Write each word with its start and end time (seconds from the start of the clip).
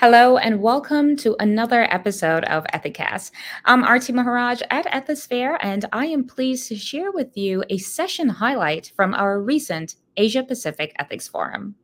Hello 0.00 0.36
and 0.36 0.62
welcome 0.62 1.16
to 1.16 1.34
another 1.40 1.82
episode 1.92 2.44
of 2.44 2.62
Ethicast. 2.72 3.32
I'm 3.64 3.82
Arti 3.82 4.12
Maharaj 4.12 4.62
at 4.70 4.86
Ethisphere, 4.86 5.58
and 5.60 5.86
I 5.92 6.06
am 6.06 6.24
pleased 6.24 6.68
to 6.68 6.76
share 6.76 7.10
with 7.10 7.36
you 7.36 7.64
a 7.68 7.78
session 7.78 8.28
highlight 8.28 8.92
from 8.94 9.12
our 9.12 9.42
recent 9.42 9.96
Asia 10.16 10.44
Pacific 10.44 10.94
Ethics 11.00 11.26
Forum. 11.26 11.74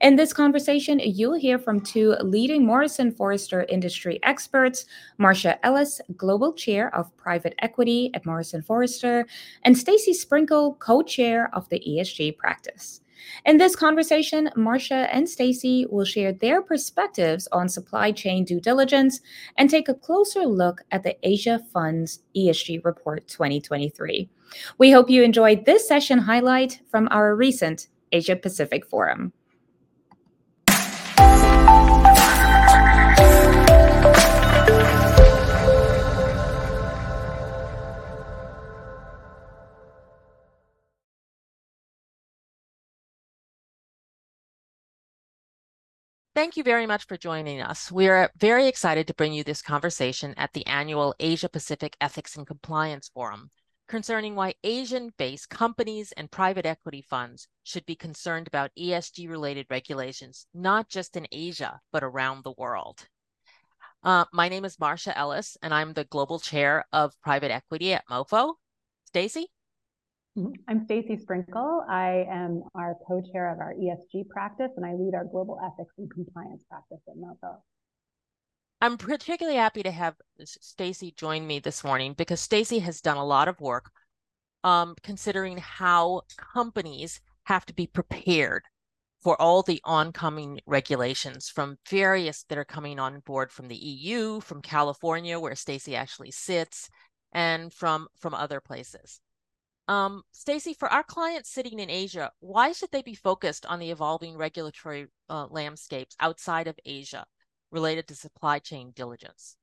In 0.00 0.16
this 0.16 0.32
conversation, 0.32 0.98
you'll 0.98 1.38
hear 1.38 1.58
from 1.58 1.82
two 1.82 2.16
leading 2.22 2.64
Morrison 2.64 3.12
Foerster 3.12 3.64
industry 3.68 4.18
experts, 4.22 4.86
Marcia 5.18 5.62
Ellis, 5.62 6.00
Global 6.16 6.54
Chair 6.54 6.94
of 6.96 7.14
Private 7.18 7.54
Equity 7.58 8.10
at 8.14 8.24
Morrison 8.24 8.62
Foerster, 8.62 9.26
and 9.62 9.76
Stacey 9.76 10.12
Sprenkel, 10.12 10.78
Co-Chair 10.78 11.50
of 11.52 11.68
the 11.68 11.80
ESG 11.86 12.34
practice. 12.38 13.01
In 13.44 13.56
this 13.56 13.74
conversation, 13.76 14.50
Marcia 14.56 15.08
and 15.12 15.28
Stacey 15.28 15.86
will 15.90 16.04
share 16.04 16.32
their 16.32 16.62
perspectives 16.62 17.48
on 17.52 17.68
supply 17.68 18.12
chain 18.12 18.44
due 18.44 18.60
diligence 18.60 19.20
and 19.56 19.68
take 19.68 19.88
a 19.88 19.94
closer 19.94 20.46
look 20.46 20.82
at 20.90 21.02
the 21.02 21.16
Asia 21.22 21.60
Fund's 21.72 22.20
ESG 22.36 22.84
Report 22.84 23.26
2023. 23.28 24.28
We 24.78 24.90
hope 24.90 25.10
you 25.10 25.22
enjoyed 25.22 25.64
this 25.64 25.88
session 25.88 26.18
highlight 26.18 26.80
from 26.90 27.08
our 27.10 27.34
recent 27.34 27.88
Asia 28.12 28.36
Pacific 28.36 28.86
Forum. 28.86 29.32
Thank 46.34 46.56
you 46.56 46.62
very 46.62 46.86
much 46.86 47.06
for 47.06 47.18
joining 47.18 47.60
us. 47.60 47.92
We 47.92 48.08
are 48.08 48.30
very 48.38 48.66
excited 48.66 49.06
to 49.06 49.14
bring 49.14 49.34
you 49.34 49.44
this 49.44 49.60
conversation 49.60 50.32
at 50.38 50.50
the 50.54 50.66
annual 50.66 51.14
Asia 51.20 51.50
Pacific 51.50 51.94
Ethics 52.00 52.36
and 52.36 52.46
Compliance 52.46 53.10
Forum 53.12 53.50
concerning 53.86 54.34
why 54.34 54.54
Asian 54.64 55.12
based 55.18 55.50
companies 55.50 56.10
and 56.12 56.30
private 56.30 56.64
equity 56.64 57.02
funds 57.02 57.48
should 57.64 57.84
be 57.84 57.94
concerned 57.94 58.46
about 58.46 58.70
ESG 58.78 59.28
related 59.28 59.66
regulations, 59.68 60.46
not 60.54 60.88
just 60.88 61.18
in 61.18 61.26
Asia, 61.30 61.78
but 61.92 62.02
around 62.02 62.44
the 62.44 62.54
world. 62.56 63.06
Uh, 64.02 64.24
my 64.32 64.48
name 64.48 64.64
is 64.64 64.80
Marcia 64.80 65.16
Ellis, 65.16 65.58
and 65.60 65.74
I'm 65.74 65.92
the 65.92 66.04
global 66.04 66.40
chair 66.40 66.86
of 66.94 67.12
private 67.20 67.50
equity 67.50 67.92
at 67.92 68.08
MOFO. 68.08 68.54
Stacey? 69.04 69.48
I'm 70.34 70.84
Stacey 70.86 71.18
Sprenkel. 71.18 71.86
I 71.88 72.26
am 72.30 72.62
our 72.74 72.96
co-chair 73.06 73.52
of 73.52 73.58
our 73.58 73.74
ESG 73.74 74.30
practice, 74.30 74.70
and 74.76 74.86
I 74.86 74.94
lead 74.94 75.14
our 75.14 75.24
global 75.24 75.58
ethics 75.62 75.92
and 75.98 76.10
compliance 76.10 76.64
practice 76.70 77.00
at 77.06 77.16
MOFO. 77.16 77.56
I'm 78.80 78.96
particularly 78.96 79.58
happy 79.58 79.82
to 79.82 79.90
have 79.90 80.16
Stacey 80.42 81.12
join 81.16 81.46
me 81.46 81.58
this 81.58 81.84
morning 81.84 82.14
because 82.14 82.40
Stacey 82.40 82.78
has 82.78 83.02
done 83.02 83.18
a 83.18 83.24
lot 83.24 83.46
of 83.46 83.60
work 83.60 83.90
um, 84.64 84.94
considering 85.02 85.58
how 85.58 86.22
companies 86.54 87.20
have 87.44 87.66
to 87.66 87.74
be 87.74 87.86
prepared 87.86 88.62
for 89.22 89.40
all 89.40 89.62
the 89.62 89.82
oncoming 89.84 90.60
regulations 90.66 91.50
from 91.50 91.76
various 91.88 92.44
that 92.44 92.58
are 92.58 92.64
coming 92.64 92.98
on 92.98 93.20
board 93.20 93.52
from 93.52 93.68
the 93.68 93.76
EU, 93.76 94.40
from 94.40 94.62
California, 94.62 95.38
where 95.38 95.54
Stacey 95.54 95.94
actually 95.94 96.30
sits, 96.30 96.88
and 97.32 97.70
from 97.72 98.08
from 98.18 98.32
other 98.32 98.60
places. 98.60 99.20
Um, 99.88 100.22
Stacey, 100.32 100.74
for 100.74 100.88
our 100.88 101.02
clients 101.02 101.50
sitting 101.50 101.80
in 101.80 101.90
Asia, 101.90 102.30
why 102.40 102.72
should 102.72 102.90
they 102.92 103.02
be 103.02 103.14
focused 103.14 103.66
on 103.66 103.78
the 103.78 103.90
evolving 103.90 104.36
regulatory 104.36 105.08
uh, 105.28 105.46
landscapes 105.50 106.16
outside 106.20 106.68
of 106.68 106.78
Asia 106.84 107.24
related 107.70 108.06
to 108.08 108.14
supply 108.14 108.58
chain 108.58 108.92
diligence? 108.94 109.56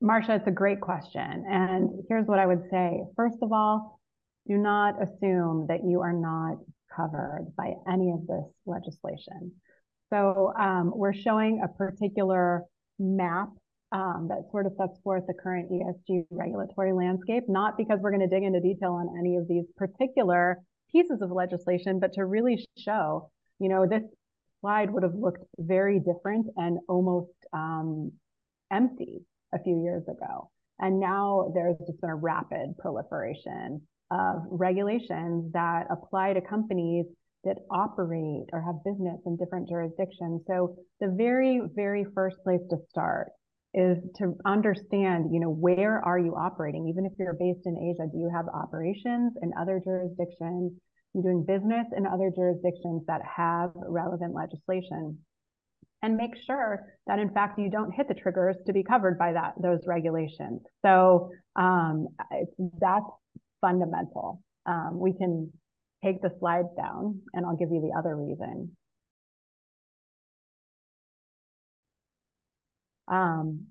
Marcia, 0.00 0.34
it's 0.34 0.48
a 0.48 0.52
great 0.52 0.80
question. 0.80 1.44
And 1.48 1.90
here's 2.08 2.26
what 2.26 2.38
I 2.38 2.46
would 2.46 2.64
say. 2.70 3.02
First 3.14 3.36
of 3.42 3.52
all, 3.52 4.00
do 4.48 4.56
not 4.56 5.00
assume 5.00 5.66
that 5.68 5.84
you 5.84 6.00
are 6.00 6.12
not 6.12 6.58
covered 6.94 7.52
by 7.56 7.74
any 7.90 8.10
of 8.10 8.26
this 8.26 8.44
legislation. 8.66 9.52
So 10.10 10.52
um, 10.58 10.92
we're 10.94 11.14
showing 11.14 11.62
a 11.64 11.68
particular 11.68 12.64
map 12.98 13.48
um, 13.92 14.26
that 14.28 14.50
sort 14.50 14.66
of 14.66 14.72
sets 14.78 14.98
forth 15.04 15.24
the 15.26 15.34
current 15.34 15.70
ESG 15.70 16.24
regulatory 16.30 16.92
landscape, 16.92 17.44
not 17.48 17.76
because 17.76 17.98
we're 18.00 18.10
going 18.10 18.28
to 18.28 18.34
dig 18.34 18.42
into 18.42 18.60
detail 18.60 18.92
on 18.92 19.14
any 19.18 19.36
of 19.36 19.46
these 19.48 19.64
particular 19.76 20.58
pieces 20.90 21.20
of 21.20 21.30
legislation, 21.30 22.00
but 22.00 22.12
to 22.14 22.24
really 22.24 22.64
show, 22.78 23.30
you 23.58 23.68
know, 23.68 23.86
this 23.86 24.02
slide 24.60 24.90
would 24.90 25.02
have 25.02 25.14
looked 25.14 25.44
very 25.58 25.98
different 26.00 26.46
and 26.56 26.78
almost 26.88 27.32
um, 27.52 28.12
empty 28.72 29.20
a 29.54 29.58
few 29.62 29.82
years 29.82 30.02
ago. 30.04 30.50
And 30.78 30.98
now 30.98 31.52
there's 31.54 31.76
just 31.86 32.00
been 32.00 32.10
a 32.10 32.14
rapid 32.14 32.74
proliferation 32.78 33.82
of 34.10 34.42
regulations 34.50 35.52
that 35.52 35.86
apply 35.90 36.32
to 36.32 36.40
companies 36.40 37.06
that 37.44 37.58
operate 37.70 38.46
or 38.52 38.62
have 38.62 38.84
business 38.84 39.20
in 39.26 39.36
different 39.36 39.68
jurisdictions. 39.68 40.42
So 40.46 40.76
the 41.00 41.08
very, 41.08 41.60
very 41.74 42.04
first 42.14 42.36
place 42.44 42.60
to 42.70 42.76
start 42.88 43.32
is 43.74 43.98
to 44.18 44.36
understand, 44.44 45.32
you 45.32 45.40
know, 45.40 45.50
where 45.50 46.04
are 46.04 46.18
you 46.18 46.34
operating? 46.34 46.88
Even 46.88 47.06
if 47.06 47.12
you're 47.18 47.34
based 47.34 47.66
in 47.66 47.76
Asia, 47.76 48.06
do 48.10 48.18
you 48.18 48.30
have 48.34 48.46
operations 48.48 49.32
in 49.42 49.52
other 49.58 49.80
jurisdictions? 49.82 50.72
You're 51.14 51.22
doing 51.22 51.44
business 51.44 51.86
in 51.96 52.06
other 52.06 52.30
jurisdictions 52.34 53.02
that 53.06 53.22
have 53.24 53.70
relevant 53.74 54.34
legislation. 54.34 55.18
And 56.02 56.16
make 56.16 56.32
sure 56.46 56.80
that 57.06 57.18
in 57.18 57.30
fact 57.30 57.58
you 57.58 57.70
don't 57.70 57.92
hit 57.92 58.08
the 58.08 58.14
triggers 58.14 58.56
to 58.66 58.72
be 58.72 58.82
covered 58.82 59.18
by 59.18 59.32
that 59.32 59.54
those 59.62 59.80
regulations. 59.86 60.60
So 60.84 61.30
um, 61.54 62.08
that's 62.80 63.06
fundamental. 63.60 64.42
Um, 64.66 64.98
we 64.98 65.12
can 65.12 65.52
take 66.04 66.20
the 66.20 66.30
slides 66.40 66.68
down 66.76 67.20
and 67.34 67.46
I'll 67.46 67.56
give 67.56 67.70
you 67.70 67.80
the 67.80 67.96
other 67.96 68.16
reason. 68.16 68.76
Um, 73.08 73.66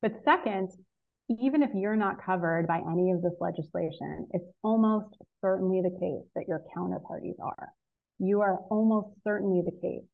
but 0.00 0.12
second, 0.24 0.70
even 1.28 1.62
if 1.62 1.70
you're 1.74 1.96
not 1.96 2.24
covered 2.24 2.66
by 2.66 2.80
any 2.90 3.10
of 3.10 3.22
this 3.22 3.34
legislation, 3.40 4.26
it's 4.32 4.48
almost 4.62 5.16
certainly 5.40 5.80
the 5.80 5.96
case 5.98 6.28
that 6.34 6.48
your 6.48 6.62
counterparties 6.76 7.38
are. 7.42 7.68
You 8.18 8.40
are 8.40 8.58
almost 8.70 9.08
certainly 9.24 9.62
the 9.64 9.78
case. 9.80 10.04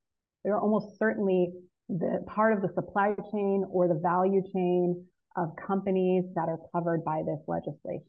You're 0.44 0.60
almost 0.60 0.98
certainly 0.98 1.52
the 1.88 2.24
part 2.26 2.52
of 2.52 2.62
the 2.62 2.72
supply 2.74 3.14
chain 3.32 3.64
or 3.70 3.88
the 3.88 4.00
value 4.02 4.42
chain 4.52 5.04
of 5.36 5.52
companies 5.66 6.24
that 6.34 6.48
are 6.48 6.58
covered 6.72 7.04
by 7.04 7.22
this 7.24 7.40
legislation. 7.46 8.04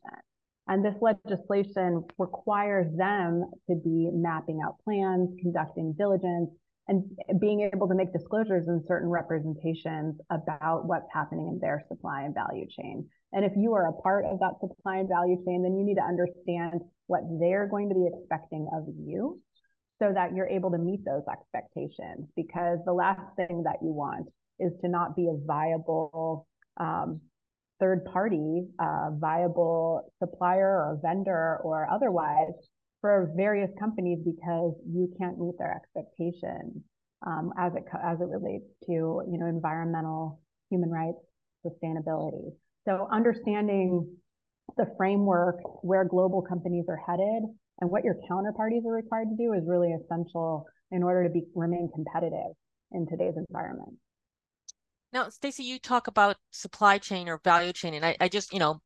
And 0.68 0.86
this 0.86 0.96
legislation 1.02 2.04
requires 2.18 2.96
them 2.96 3.50
to 3.70 3.76
be 3.76 4.10
mapping 4.14 4.62
out 4.64 4.76
plans, 4.84 5.30
conducting 5.42 5.94
diligence, 5.98 6.52
and 6.90 7.40
being 7.40 7.70
able 7.72 7.88
to 7.88 7.94
make 7.94 8.12
disclosures 8.12 8.68
and 8.68 8.84
certain 8.88 9.10
representations 9.10 10.20
about 10.32 10.86
what's 10.86 11.08
happening 11.14 11.48
in 11.48 11.60
their 11.60 11.84
supply 11.88 12.24
and 12.24 12.34
value 12.34 12.66
chain. 12.68 13.08
And 13.32 13.46
if 13.46 13.54
you 13.56 13.76
are 13.76 13.90
a 13.90 14.02
part 14.02 14.26
of 14.26 14.40
that 14.40 14.60
supply 14.60 14.98
and 14.98 15.08
value 15.08 15.38
chain, 15.46 15.62
then 15.62 15.78
you 15.78 15.86
need 15.86 15.96
to 15.96 16.02
understand 16.02 16.82
what 17.06 17.22
they're 17.40 17.68
going 17.68 17.90
to 17.90 17.96
be 17.96 18.10
expecting 18.12 18.68
of 18.74 18.86
you 18.98 19.40
so 20.02 20.12
that 20.12 20.34
you're 20.34 20.48
able 20.48 20.72
to 20.72 20.80
meet 20.80 21.06
those 21.06 21.22
expectations. 21.32 22.28
Because 22.36 22.80
the 22.86 22.94
last 22.94 23.36
thing 23.36 23.62
that 23.66 23.78
you 23.84 23.94
want 23.94 24.28
is 24.60 24.74
to 24.82 24.90
not 24.90 25.16
be 25.16 25.28
a 25.28 25.38
viable 25.46 26.48
um, 26.78 27.22
third 27.80 28.04
party, 28.06 28.66
uh, 28.80 29.12
viable 29.12 30.12
supplier 30.18 30.68
or 30.68 31.00
vendor 31.04 31.58
or 31.64 31.88
otherwise 31.92 32.54
for 33.02 33.32
various 33.36 33.70
companies 33.80 34.20
because 34.26 34.74
you 34.88 35.12
can't 35.20 35.40
meet 35.40 35.56
their 35.58 35.74
expectations 35.74 36.84
um, 37.26 37.52
as 37.58 37.74
it 37.76 37.84
as 38.04 38.20
it 38.22 38.28
relates 38.28 38.66
to 38.86 38.92
you 38.92 39.38
know 39.40 39.48
environmental, 39.48 40.42
human 40.70 40.90
rights, 40.90 41.20
sustainability. 41.66 42.52
So 42.86 43.08
understanding 43.12 44.18
the 44.78 44.86
framework 44.98 45.84
where 45.84 46.06
global 46.06 46.42
companies 46.42 46.86
are 46.88 47.00
headed 47.08 47.44
and 47.82 47.90
what 47.90 48.04
your 48.04 48.16
counterparties 48.30 48.86
are 48.86 48.94
required 48.94 49.28
to 49.30 49.36
do 49.38 49.54
is 49.54 49.64
really 49.66 49.94
essential 49.94 50.66
in 50.92 51.04
order 51.04 51.24
to 51.24 51.30
be 51.30 51.44
remain 51.56 51.90
competitive 51.94 52.54
in 52.92 53.08
today's 53.08 53.36
environment. 53.50 53.96
Now, 55.12 55.30
Stacey, 55.30 55.64
you 55.64 55.80
talk 55.80 56.08
about 56.08 56.38
supply 56.52 57.00
chain 57.00 57.30
or 57.30 57.40
value 57.44 57.74
chain, 57.74 57.96
and 57.96 58.06
I, 58.06 58.16
I 58.20 58.28
just, 58.28 58.54
you 58.54 58.60
know, 58.60 58.80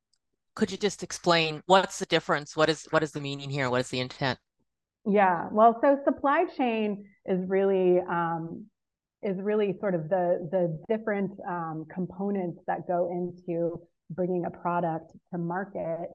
could 0.56 0.72
you 0.72 0.78
just 0.78 1.04
explain 1.04 1.62
what's 1.66 2.00
the 2.00 2.06
difference? 2.06 2.56
What 2.56 2.70
is 2.70 2.88
what 2.92 3.04
is 3.04 3.12
the 3.12 3.22
meaning 3.22 3.50
here? 3.50 3.70
What 3.70 3.82
is 3.82 3.90
the 3.90 4.00
intent? 4.00 4.40
Yeah, 5.06 5.50
well, 5.52 5.80
so 5.82 6.00
supply 6.06 6.46
chain 6.58 7.06
is 7.26 7.40
really 7.48 8.00
um, 8.10 8.66
is 9.22 9.38
really 9.42 9.76
sort 9.80 9.96
of 9.96 10.10
the 10.10 10.48
the 10.52 10.80
different 10.90 11.32
um, 11.48 11.86
components 11.94 12.60
that 12.68 12.88
go 12.88 13.10
into 13.12 13.82
bringing 14.12 14.46
a 14.46 14.52
product 14.52 15.12
to 15.32 15.38
market. 15.38 16.10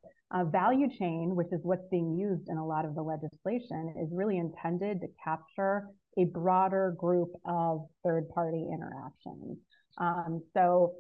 Value 0.53 0.89
chain, 0.99 1.35
which 1.35 1.47
is 1.53 1.61
what's 1.63 1.89
being 1.91 2.15
used 2.15 2.51
in 2.51 2.59
a 2.59 2.67
lot 2.67 2.85
of 2.85 2.95
the 2.95 3.03
legislation, 3.03 3.95
is 3.99 4.11
really 4.13 4.37
intended 4.37 5.01
to 5.01 5.07
capture 5.25 5.89
a 6.19 6.25
broader 6.25 6.95
group 6.99 7.31
of 7.47 7.87
third 8.05 8.29
party 8.29 8.67
interactions. 8.71 9.57
Um, 9.97 10.43
so, 10.55 10.95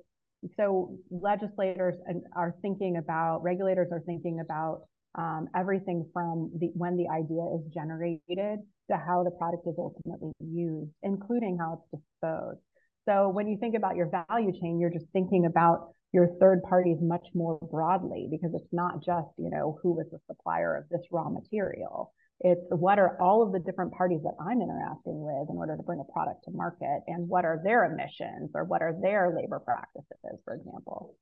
so 0.56 0.96
legislators 1.10 1.94
and 2.06 2.22
are 2.36 2.54
thinking 2.62 2.96
about, 2.96 3.42
regulators 3.42 3.88
are 3.92 4.02
thinking 4.06 4.40
about 4.40 4.82
um, 5.14 5.48
everything 5.56 6.08
from 6.12 6.50
the 6.58 6.70
when 6.74 6.96
the 6.96 7.08
idea 7.08 7.42
is 7.56 7.72
generated 7.72 8.60
to 8.90 8.96
how 8.96 9.24
the 9.24 9.30
product 9.32 9.66
is 9.66 9.74
ultimately 9.78 10.32
used, 10.40 10.90
including 11.02 11.58
how 11.58 11.82
it's 11.92 12.02
disposed. 12.02 12.60
So 13.08 13.28
when 13.28 13.48
you 13.48 13.56
think 13.58 13.74
about 13.74 13.96
your 13.96 14.10
value 14.10 14.52
chain, 14.60 14.78
you're 14.78 14.92
just 14.92 15.06
thinking 15.12 15.46
about 15.46 15.92
your 16.12 16.28
third 16.40 16.62
parties 16.62 16.98
much 17.00 17.26
more 17.34 17.58
broadly 17.70 18.28
because 18.30 18.50
it's 18.54 18.72
not 18.72 19.02
just, 19.04 19.28
you 19.38 19.50
know, 19.50 19.78
who 19.82 19.98
is 20.00 20.06
the 20.10 20.18
supplier 20.26 20.76
of 20.76 20.84
this 20.90 21.00
raw 21.10 21.28
material. 21.28 22.12
It's 22.40 22.60
what 22.70 22.98
are 22.98 23.20
all 23.20 23.42
of 23.42 23.52
the 23.52 23.58
different 23.58 23.92
parties 23.92 24.20
that 24.22 24.34
I'm 24.40 24.60
interacting 24.62 25.20
with 25.20 25.50
in 25.50 25.56
order 25.56 25.76
to 25.76 25.82
bring 25.82 26.00
a 26.00 26.12
product 26.12 26.44
to 26.44 26.52
market 26.52 27.02
and 27.08 27.28
what 27.28 27.44
are 27.44 27.60
their 27.64 27.84
emissions 27.84 28.50
or 28.54 28.64
what 28.64 28.80
are 28.80 28.94
their 29.02 29.34
labor 29.34 29.58
practices, 29.58 30.38
for 30.44 30.54
example. 30.54 31.16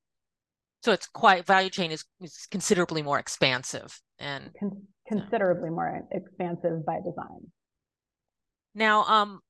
So 0.83 0.91
it's 0.91 1.07
quite 1.07 1.45
value 1.45 1.71
chain 1.71 1.91
is, 1.91 2.05
is 2.21 2.47
considerably 2.51 3.01
more 3.01 3.17
expansive 3.17 3.99
and 4.19 4.51
Con- 4.59 4.83
considerably 5.07 5.71
more 5.71 6.03
expansive 6.11 6.85
by 6.85 6.97
design. 6.97 7.51
Now, 8.75 9.03
um, 9.05 9.41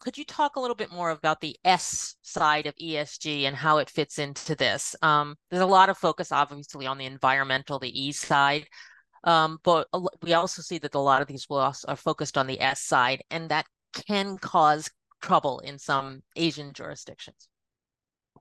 could 0.00 0.18
you 0.18 0.24
talk 0.24 0.56
a 0.56 0.60
little 0.60 0.76
bit 0.76 0.92
more 0.92 1.10
about 1.10 1.40
the 1.40 1.56
S 1.64 2.16
side 2.20 2.66
of 2.66 2.74
ESG 2.76 3.44
and 3.44 3.56
how 3.56 3.78
it 3.78 3.88
fits 3.88 4.18
into 4.18 4.54
this? 4.54 4.94
Um, 5.00 5.36
there's 5.50 5.62
a 5.62 5.66
lot 5.66 5.88
of 5.88 5.96
focus, 5.96 6.30
obviously, 6.30 6.86
on 6.86 6.98
the 6.98 7.06
environmental, 7.06 7.78
the 7.78 8.06
E 8.06 8.12
side, 8.12 8.66
um, 9.26 9.58
but 9.64 9.88
we 10.22 10.32
also 10.32 10.62
see 10.62 10.78
that 10.78 10.94
a 10.94 11.00
lot 11.00 11.20
of 11.20 11.28
these 11.28 11.46
laws 11.50 11.84
are 11.84 11.96
focused 11.96 12.38
on 12.38 12.46
the 12.46 12.60
S 12.60 12.80
side, 12.80 13.22
and 13.30 13.50
that 13.50 13.66
can 14.06 14.38
cause 14.38 14.88
trouble 15.20 15.58
in 15.60 15.78
some 15.78 16.22
Asian 16.36 16.72
jurisdictions. 16.72 17.48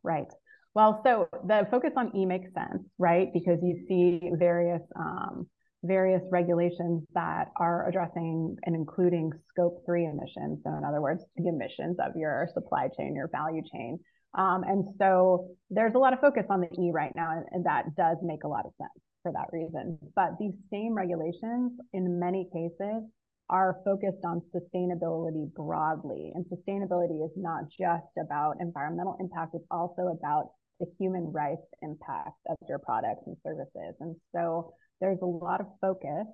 Right. 0.03 0.27
Well, 0.75 1.01
so 1.03 1.27
the 1.45 1.67
focus 1.71 1.93
on 1.97 2.15
E 2.15 2.25
makes 2.25 2.53
sense, 2.53 2.83
right? 2.99 3.29
Because 3.33 3.59
you 3.63 3.85
see 3.87 4.29
various 4.37 4.81
um, 4.95 5.47
various 5.83 6.21
regulations 6.31 7.03
that 7.13 7.49
are 7.59 7.87
addressing 7.87 8.55
and 8.63 8.75
including 8.75 9.31
scope 9.49 9.83
three 9.85 10.05
emissions. 10.05 10.59
So 10.63 10.75
in 10.75 10.83
other 10.83 11.01
words, 11.01 11.23
the 11.37 11.47
emissions 11.47 11.97
of 11.99 12.15
your 12.15 12.49
supply 12.53 12.89
chain, 12.97 13.15
your 13.15 13.29
value 13.31 13.61
chain. 13.71 13.99
Um, 14.37 14.63
and 14.63 14.83
so 14.99 15.49
there's 15.69 15.93
a 15.95 15.99
lot 15.99 16.13
of 16.13 16.19
focus 16.19 16.45
on 16.49 16.61
the 16.61 16.67
E 16.67 16.91
right 16.91 17.13
now, 17.15 17.43
and 17.51 17.65
that 17.65 17.95
does 17.95 18.17
make 18.21 18.43
a 18.43 18.47
lot 18.47 18.65
of 18.65 18.71
sense 18.77 19.04
for 19.25 19.31
that 19.31 19.49
reason. 19.51 19.97
But 20.15 20.37
these 20.39 20.53
same 20.71 20.93
regulations, 20.93 21.71
in 21.93 22.19
many 22.19 22.47
cases, 22.53 23.01
are 23.49 23.77
focused 23.83 24.23
on 24.23 24.41
sustainability 24.53 25.51
broadly. 25.55 26.31
And 26.35 26.45
sustainability 26.45 27.25
is 27.25 27.31
not 27.35 27.63
just 27.69 28.13
about 28.21 28.57
environmental 28.59 29.17
impact, 29.19 29.55
it's 29.55 29.65
also 29.71 30.15
about 30.15 30.51
the 30.79 30.85
human 30.99 31.31
rights 31.31 31.65
impact 31.81 32.37
of 32.49 32.57
your 32.69 32.77
products 32.77 33.23
and 33.25 33.35
services. 33.43 33.95
And 33.99 34.15
so 34.35 34.73
there's 35.01 35.19
a 35.23 35.25
lot 35.25 35.59
of 35.59 35.67
focus 35.81 36.27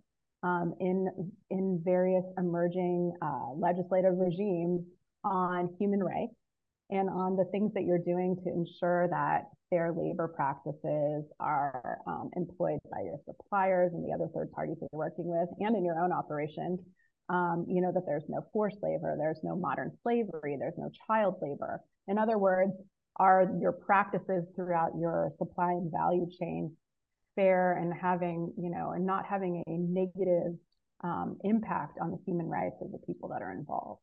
um, 0.43 0.73
in 0.81 1.07
in 1.49 1.81
various 1.85 2.25
emerging 2.37 3.13
uh, 3.21 3.53
legislative 3.55 4.17
regimes 4.17 4.81
on 5.23 5.69
human 5.79 6.03
rights 6.03 6.33
and 6.89 7.09
on 7.09 7.37
the 7.37 7.45
things 7.51 7.71
that 7.75 7.83
you're 7.83 8.03
doing 8.03 8.35
to 8.43 8.49
ensure 8.49 9.07
that 9.09 9.43
fair 9.71 9.91
labor 9.91 10.27
practices 10.27 11.25
are 11.39 11.97
um, 12.05 12.29
employed 12.35 12.79
by 12.91 13.01
your 13.03 13.17
suppliers 13.25 13.91
and 13.93 14.05
the 14.05 14.13
other 14.13 14.29
third 14.35 14.51
parties 14.51 14.75
that 14.79 14.89
you're 14.91 14.99
working 14.99 15.25
with 15.25 15.49
and 15.59 15.75
in 15.75 15.83
your 15.83 15.99
own 15.99 16.11
operations. 16.11 16.79
Um, 17.29 17.65
you 17.67 17.81
know, 17.81 17.93
that 17.93 18.03
there's 18.05 18.25
no 18.27 18.45
forced 18.51 18.77
labor, 18.83 19.15
there's 19.17 19.39
no 19.41 19.55
modern 19.55 19.97
slavery, 20.03 20.57
there's 20.59 20.77
no 20.77 20.91
child 21.07 21.35
labor. 21.41 21.79
In 22.09 22.17
other 22.17 22.37
words, 22.37 22.73
are 23.15 23.49
your 23.59 23.71
practices 23.71 24.43
throughout 24.55 24.91
your 24.99 25.31
supply 25.37 25.71
and 25.71 25.89
value 25.89 26.27
chain 26.39 26.75
fair 27.35 27.77
and 27.77 27.93
having, 27.93 28.53
you 28.57 28.69
know, 28.69 28.91
and 28.91 29.05
not 29.05 29.25
having 29.25 29.63
a 29.67 29.77
negative 29.77 30.57
um, 31.03 31.37
impact 31.43 31.97
on 32.01 32.11
the 32.11 32.17
human 32.25 32.47
rights 32.47 32.75
of 32.81 32.91
the 32.91 32.97
people 32.99 33.29
that 33.29 33.41
are 33.41 33.51
involved. 33.51 34.01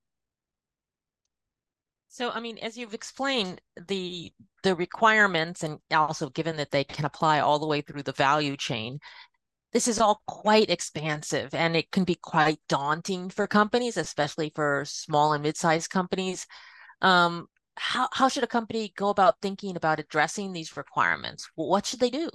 So, 2.18 2.32
I 2.32 2.40
mean, 2.40 2.58
as 2.58 2.76
you've 2.76 2.94
explained, 2.94 3.60
the 3.86 4.32
the 4.64 4.74
requirements, 4.74 5.62
and 5.62 5.78
also 5.92 6.30
given 6.30 6.56
that 6.56 6.72
they 6.72 6.82
can 6.82 7.04
apply 7.04 7.38
all 7.38 7.60
the 7.60 7.66
way 7.68 7.80
through 7.80 8.02
the 8.02 8.10
value 8.10 8.56
chain, 8.56 8.98
this 9.72 9.86
is 9.86 10.00
all 10.00 10.20
quite 10.26 10.68
expansive, 10.68 11.54
and 11.54 11.76
it 11.76 11.92
can 11.92 12.02
be 12.02 12.16
quite 12.16 12.58
daunting 12.68 13.30
for 13.30 13.46
companies, 13.46 13.96
especially 13.96 14.50
for 14.56 14.82
small 14.84 15.32
and 15.32 15.44
mid-sized 15.44 15.90
companies. 15.90 16.44
Um, 17.02 17.46
how 17.76 18.08
how 18.12 18.28
should 18.28 18.42
a 18.42 18.48
company 18.48 18.92
go 18.96 19.10
about 19.10 19.36
thinking 19.40 19.76
about 19.76 20.00
addressing 20.00 20.52
these 20.52 20.76
requirements? 20.76 21.48
What 21.54 21.86
should 21.86 22.00
they 22.00 22.10
do? 22.10 22.30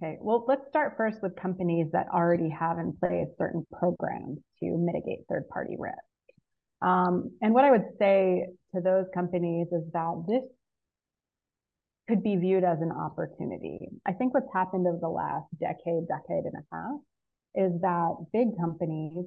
Okay, 0.00 0.16
well, 0.20 0.44
let's 0.46 0.68
start 0.68 0.94
first 0.96 1.24
with 1.24 1.34
companies 1.34 1.88
that 1.90 2.06
already 2.14 2.50
have 2.50 2.78
in 2.78 2.96
place 2.96 3.26
certain 3.36 3.66
programs 3.80 4.38
to 4.60 4.78
mitigate 4.78 5.26
third 5.28 5.48
party 5.48 5.74
risk. 5.76 5.98
Um, 6.80 7.32
and 7.42 7.54
what 7.54 7.64
I 7.64 7.72
would 7.72 7.86
say 7.98 8.46
to 8.74 8.80
those 8.80 9.06
companies 9.14 9.68
is 9.72 9.84
that 9.92 10.24
this 10.28 10.42
could 12.08 12.22
be 12.22 12.36
viewed 12.36 12.64
as 12.64 12.80
an 12.80 12.90
opportunity. 12.90 13.78
I 14.06 14.12
think 14.12 14.32
what's 14.34 14.52
happened 14.52 14.86
over 14.86 14.98
the 15.00 15.08
last 15.08 15.46
decade, 15.60 16.08
decade 16.08 16.44
and 16.44 16.54
a 16.56 16.64
half 16.74 17.00
is 17.54 17.80
that 17.82 18.16
big 18.32 18.56
companies 18.58 19.26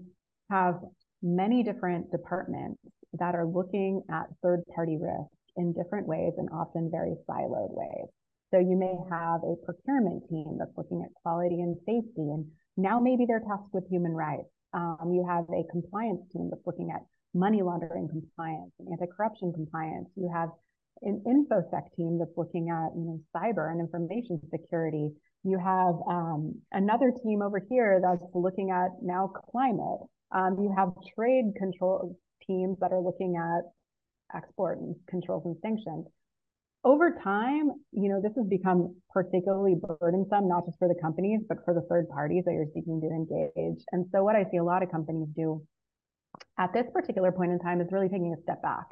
have 0.49 0.79
many 1.21 1.63
different 1.63 2.11
departments 2.11 2.81
that 3.13 3.35
are 3.35 3.45
looking 3.45 4.01
at 4.09 4.25
third 4.41 4.63
party 4.73 4.97
risk 4.97 5.29
in 5.57 5.73
different 5.73 6.07
ways 6.07 6.33
and 6.38 6.49
often 6.51 6.89
very 6.89 7.13
siloed 7.29 7.69
ways. 7.69 8.09
So 8.51 8.59
you 8.59 8.75
may 8.75 8.95
have 9.09 9.41
a 9.43 9.55
procurement 9.63 10.27
team 10.29 10.57
that's 10.57 10.75
looking 10.75 11.03
at 11.03 11.13
quality 11.21 11.61
and 11.61 11.77
safety, 11.85 12.27
and 12.31 12.45
now 12.77 12.99
maybe 12.99 13.25
they're 13.25 13.43
tasked 13.47 13.73
with 13.73 13.88
human 13.89 14.11
rights. 14.11 14.49
Um, 14.73 15.11
you 15.13 15.25
have 15.27 15.45
a 15.49 15.63
compliance 15.71 16.21
team 16.33 16.49
that's 16.49 16.65
looking 16.65 16.91
at 16.93 17.01
money 17.33 17.62
laundering 17.62 18.07
compliance 18.07 18.72
and 18.80 18.88
anti-corruption 18.92 19.54
compliance. 19.54 20.10
You 20.16 20.31
have 20.33 20.50
an 21.04 21.24
infosec 21.25 21.94
team 21.95 22.19
that's 22.19 22.38
looking 22.38 22.69
at 22.69 22.95
you 22.95 23.06
know 23.06 23.19
cyber 23.36 23.72
and 23.72 23.80
information 23.80 24.39
security. 24.51 25.10
You 25.44 25.57
have 25.57 25.95
um, 26.07 26.56
another 26.72 27.12
team 27.24 27.42
over 27.42 27.62
here 27.69 28.00
that's 28.01 28.24
looking 28.33 28.69
at 28.69 28.89
now 29.01 29.32
climate. 29.51 30.01
Um, 30.32 30.58
you 30.62 30.74
have 30.77 30.89
trade 31.15 31.53
control 31.58 32.17
teams 32.46 32.77
that 32.79 32.91
are 32.91 33.01
looking 33.01 33.36
at 33.38 33.63
export 34.36 34.79
and 34.79 34.96
controls 35.10 35.44
and 35.46 35.55
sanctions 35.62 36.08
over 36.84 37.15
time, 37.24 37.72
you 37.91 38.10
know, 38.10 38.20
this 38.22 38.32
has 38.36 38.48
become 38.48 38.96
particularly 39.12 39.75
burdensome, 39.75 40.48
not 40.48 40.65
just 40.65 40.79
for 40.79 40.88
the 40.88 41.00
companies, 41.00 41.41
but 41.48 41.58
for 41.63 41.74
the 41.74 41.82
third 41.82 42.10
parties 42.10 42.44
that 42.46 42.53
you're 42.53 42.72
seeking 42.74 43.00
to 43.01 43.08
engage. 43.08 43.84
And 43.91 44.05
so 44.12 44.24
what 44.24 44.36
I 44.36 44.46
see 44.50 44.58
a 44.58 44.63
lot 44.63 44.82
of 44.82 44.89
companies 44.89 45.27
do 45.36 45.62
at 46.57 46.73
this 46.73 46.85
particular 46.93 47.31
point 47.31 47.51
in 47.51 47.59
time 47.59 47.81
is 47.81 47.88
really 47.91 48.09
taking 48.09 48.35
a 48.38 48.41
step 48.43 48.61
back 48.61 48.85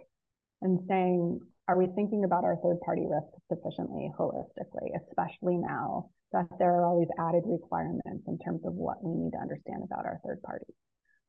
and 0.62 0.80
saying, 0.88 1.40
are 1.68 1.78
we 1.78 1.88
thinking 1.96 2.24
about 2.26 2.44
our 2.44 2.58
third 2.64 2.82
party 2.82 3.06
risk 3.06 3.30
sufficiently 3.48 4.12
holistically, 4.18 4.90
especially 5.08 5.58
now 5.58 6.10
that 6.34 6.48
there 6.58 6.74
are 6.74 6.86
all 6.86 7.00
these 7.00 7.14
added 7.20 7.44
requirements 7.46 8.26
in 8.28 8.38
terms 8.40 8.62
of 8.66 8.74
what 8.74 9.04
we 9.04 9.14
need 9.14 9.32
to 9.32 9.38
understand 9.38 9.84
about 9.84 10.06
our 10.06 10.20
third 10.26 10.42
parties. 10.42 10.74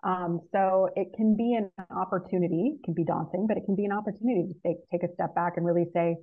Um, 0.02 0.40
so 0.52 0.88
it 0.96 1.08
can 1.14 1.36
be 1.36 1.54
an 1.54 1.70
opportunity, 1.90 2.78
it 2.80 2.84
can 2.84 2.94
be 2.94 3.04
daunting, 3.04 3.46
but 3.46 3.58
it 3.58 3.64
can 3.66 3.76
be 3.76 3.84
an 3.84 3.92
opportunity 3.92 4.48
to 4.48 4.54
take, 4.64 4.78
take 4.90 5.02
a 5.02 5.12
step 5.12 5.34
back 5.34 5.54
and 5.56 5.66
really 5.66 5.86
say, 5.92 6.16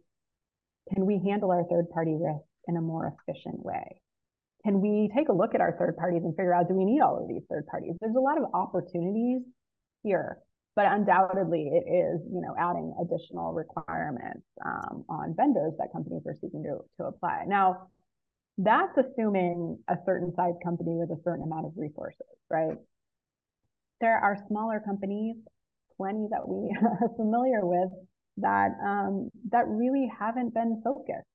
can 0.94 1.06
we 1.06 1.22
handle 1.25 1.51
our 1.51 1.63
third 1.70 1.89
party 1.91 2.15
risk 2.17 2.41
in 2.67 2.77
a 2.77 2.82
more 2.82 3.13
efficient 3.13 3.63
way? 3.63 4.01
Can 4.65 4.82
we 4.82 5.12
take 5.15 5.29
a 5.29 5.34
look 5.34 5.53
at 5.53 5.62
our 5.62 5.77
third 5.77 5.96
parties 5.98 6.24
and 6.24 6.36
figure 6.36 6.53
out 6.53 6.67
do 6.67 6.74
we 6.74 6.86
need 6.86 7.01
all 7.01 7.22
of 7.22 7.27
these 7.27 7.44
third 7.50 7.67
parties? 7.67 7.94
There's 8.01 8.15
a 8.15 8.20
lot 8.20 8.38
of 8.38 8.50
opportunities 8.53 9.41
here, 10.08 10.38
but 10.76 10.86
undoubtedly 10.88 11.70
it 11.74 11.86
is, 11.90 12.22
you 12.32 12.42
know, 12.42 12.56
adding 12.58 12.96
additional 13.02 13.54
requirements 13.54 14.46
um, 14.66 15.04
on 15.10 15.36
vendors 15.36 15.74
that 15.80 15.92
companies 15.92 16.24
are 16.26 16.36
seeking 16.42 16.64
to, 16.64 16.80
to 16.98 17.08
apply. 17.08 17.44
Now, 17.48 17.90
that's 18.58 18.98
assuming 18.98 19.78
a 19.88 19.96
certain 20.06 20.34
size 20.36 20.56
company 20.64 20.96
with 20.96 21.10
a 21.12 21.22
certain 21.24 21.44
amount 21.44 21.66
of 21.66 21.74
resources, 21.76 22.26
right? 22.50 22.78
There 24.02 24.18
are 24.18 24.38
smaller 24.48 24.82
companies, 24.84 25.36
plenty 25.98 26.28
that 26.32 26.48
we 26.48 26.76
are 26.82 27.10
familiar 27.18 27.66
with, 27.66 27.90
that 28.38 28.70
um, 28.86 29.30
that 29.52 29.68
really 29.68 30.10
haven't 30.20 30.54
been 30.54 30.82
focused 30.84 31.26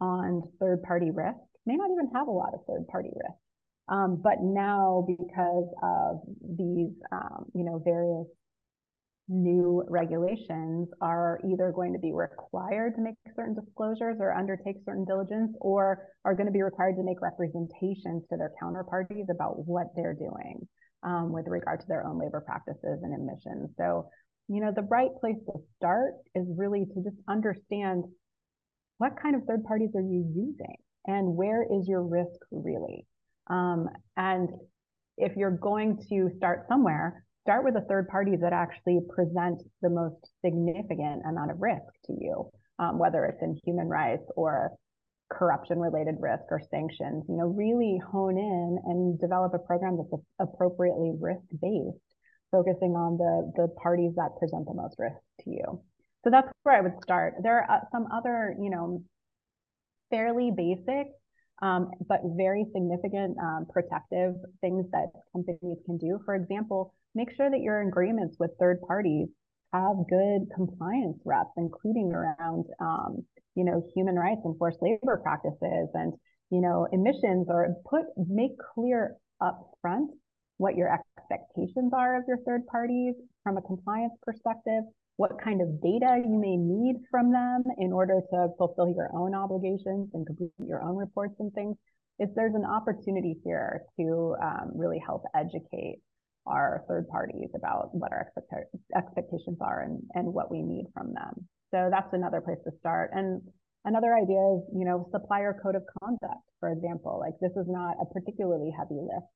on 0.00 0.42
third 0.60 0.82
party 0.82 1.10
risk, 1.10 1.36
may 1.66 1.76
not 1.76 1.90
even 1.90 2.08
have 2.14 2.28
a 2.28 2.30
lot 2.30 2.54
of 2.54 2.60
third 2.66 2.86
party 2.88 3.10
risk. 3.14 3.38
Um, 3.88 4.20
but 4.22 4.42
now, 4.42 5.06
because 5.06 5.68
of 5.82 6.20
these, 6.56 6.92
um, 7.10 7.46
you 7.54 7.64
know, 7.64 7.80
various 7.84 8.26
new 9.28 9.84
regulations 9.88 10.88
are 11.00 11.38
either 11.50 11.70
going 11.74 11.92
to 11.92 11.98
be 11.98 12.12
required 12.12 12.94
to 12.94 13.02
make 13.02 13.14
certain 13.36 13.54
disclosures 13.54 14.16
or 14.20 14.34
undertake 14.34 14.76
certain 14.84 15.04
diligence, 15.04 15.54
or 15.60 16.06
are 16.24 16.34
going 16.34 16.46
to 16.46 16.52
be 16.52 16.62
required 16.62 16.96
to 16.96 17.02
make 17.02 17.20
representations 17.20 18.22
to 18.30 18.36
their 18.36 18.52
counterparties 18.62 19.28
about 19.30 19.66
what 19.66 19.86
they're 19.96 20.14
doing 20.14 20.66
um, 21.02 21.32
with 21.32 21.46
regard 21.46 21.80
to 21.80 21.86
their 21.88 22.06
own 22.06 22.18
labor 22.18 22.40
practices 22.40 23.00
and 23.02 23.14
emissions. 23.14 23.70
So, 23.76 24.08
you 24.48 24.60
know, 24.60 24.72
the 24.74 24.82
right 24.82 25.10
place 25.20 25.38
to 25.46 25.52
start 25.76 26.14
is 26.34 26.46
really 26.56 26.86
to 26.86 27.02
just 27.02 27.16
understand 27.28 28.04
what 28.96 29.12
kind 29.20 29.36
of 29.36 29.42
third 29.44 29.64
parties 29.64 29.90
are 29.94 30.02
you 30.02 30.24
using 30.34 30.76
and 31.06 31.36
where 31.36 31.62
is 31.62 31.86
your 31.86 32.02
risk 32.02 32.40
really? 32.50 33.06
Um, 33.48 33.88
and 34.16 34.50
if 35.16 35.36
you're 35.36 35.50
going 35.50 35.98
to 36.08 36.30
start 36.36 36.66
somewhere, 36.68 37.24
start 37.42 37.64
with 37.64 37.74
the 37.74 37.80
third 37.88 38.08
parties 38.08 38.40
that 38.42 38.52
actually 38.52 39.00
present 39.08 39.62
the 39.82 39.90
most 39.90 40.16
significant 40.44 41.22
amount 41.28 41.50
of 41.50 41.60
risk 41.60 41.86
to 42.04 42.12
you, 42.12 42.50
um, 42.78 42.98
whether 42.98 43.24
it's 43.24 43.42
in 43.42 43.58
human 43.64 43.88
rights 43.88 44.24
or 44.36 44.72
corruption 45.30 45.78
related 45.78 46.16
risk 46.20 46.44
or 46.50 46.60
sanctions, 46.70 47.24
you 47.28 47.36
know, 47.36 47.46
really 47.46 48.00
hone 48.10 48.38
in 48.38 48.78
and 48.86 49.18
develop 49.20 49.52
a 49.54 49.58
program 49.58 49.96
that's 49.96 50.22
appropriately 50.40 51.12
risk 51.20 51.44
based, 51.60 51.98
focusing 52.50 52.92
on 52.92 53.18
the, 53.18 53.52
the 53.56 53.68
parties 53.82 54.12
that 54.16 54.30
present 54.38 54.66
the 54.66 54.74
most 54.74 54.94
risk 54.98 55.16
to 55.40 55.50
you. 55.50 55.82
So 56.24 56.30
that's 56.30 56.48
where 56.62 56.76
I 56.76 56.80
would 56.80 57.02
start. 57.02 57.34
There 57.42 57.58
are 57.58 57.78
uh, 57.78 57.80
some 57.92 58.08
other, 58.12 58.54
you 58.60 58.70
know, 58.70 59.02
fairly 60.10 60.50
basic 60.50 61.08
um, 61.62 61.90
but 62.08 62.20
very 62.36 62.64
significant 62.72 63.36
um, 63.38 63.66
protective 63.70 64.34
things 64.60 64.86
that 64.92 65.06
companies 65.32 65.78
can 65.86 65.98
do. 65.98 66.20
For 66.24 66.34
example, 66.34 66.94
make 67.14 67.28
sure 67.36 67.50
that 67.50 67.60
your 67.60 67.80
agreements 67.80 68.36
with 68.38 68.50
third 68.60 68.80
parties 68.86 69.28
have 69.72 69.96
good 70.08 70.48
compliance 70.54 71.18
reps, 71.24 71.50
including 71.56 72.12
around, 72.12 72.64
um, 72.80 73.24
you 73.54 73.64
know, 73.64 73.82
human 73.94 74.16
rights 74.16 74.40
and 74.44 74.56
forced 74.56 74.78
labor 74.80 75.20
practices 75.22 75.88
and, 75.94 76.14
you 76.50 76.60
know, 76.60 76.86
emissions 76.92 77.46
or 77.50 77.74
put, 77.88 78.04
make 78.16 78.52
clear 78.74 79.16
up 79.40 79.72
front 79.82 80.10
what 80.56 80.76
your 80.76 80.92
expectations 80.92 81.92
are 81.92 82.16
of 82.16 82.24
your 82.26 82.38
third 82.38 82.66
parties 82.66 83.14
from 83.42 83.56
a 83.56 83.62
compliance 83.62 84.12
perspective, 84.22 84.82
what 85.18 85.34
kind 85.42 85.60
of 85.60 85.82
data 85.82 86.22
you 86.22 86.38
may 86.38 86.54
need 86.56 86.94
from 87.10 87.32
them 87.32 87.64
in 87.78 87.92
order 87.92 88.22
to 88.30 88.48
fulfill 88.56 88.88
your 88.88 89.10
own 89.12 89.34
obligations 89.34 90.08
and 90.14 90.24
complete 90.24 90.54
your 90.64 90.80
own 90.80 90.96
reports 90.96 91.34
and 91.40 91.52
things. 91.52 91.76
Is 92.20 92.28
there's 92.34 92.54
an 92.54 92.64
opportunity 92.64 93.34
here 93.44 93.82
to 93.98 94.34
um, 94.42 94.70
really 94.74 95.02
help 95.04 95.22
educate 95.34 95.98
our 96.46 96.84
third 96.88 97.08
parties 97.08 97.50
about 97.54 97.90
what 97.92 98.10
our 98.12 98.26
expect- 98.26 98.74
expectations 98.96 99.58
are 99.60 99.82
and, 99.82 100.02
and 100.14 100.32
what 100.32 100.50
we 100.50 100.62
need 100.62 100.86
from 100.94 101.12
them. 101.14 101.46
So 101.70 101.90
that's 101.90 102.10
another 102.14 102.40
place 102.40 102.58
to 102.64 102.72
start. 102.78 103.10
And 103.12 103.42
another 103.84 104.14
idea 104.14 104.38
is, 104.54 104.62
you 104.74 104.86
know, 104.86 105.06
supplier 105.10 105.54
code 105.62 105.74
of 105.74 105.82
conduct, 105.98 106.42
for 106.58 106.70
example. 106.70 107.18
Like 107.18 107.34
this 107.40 107.54
is 107.58 107.66
not 107.68 107.98
a 108.00 108.06
particularly 108.06 108.70
heavy 108.76 108.98
lift 109.02 109.30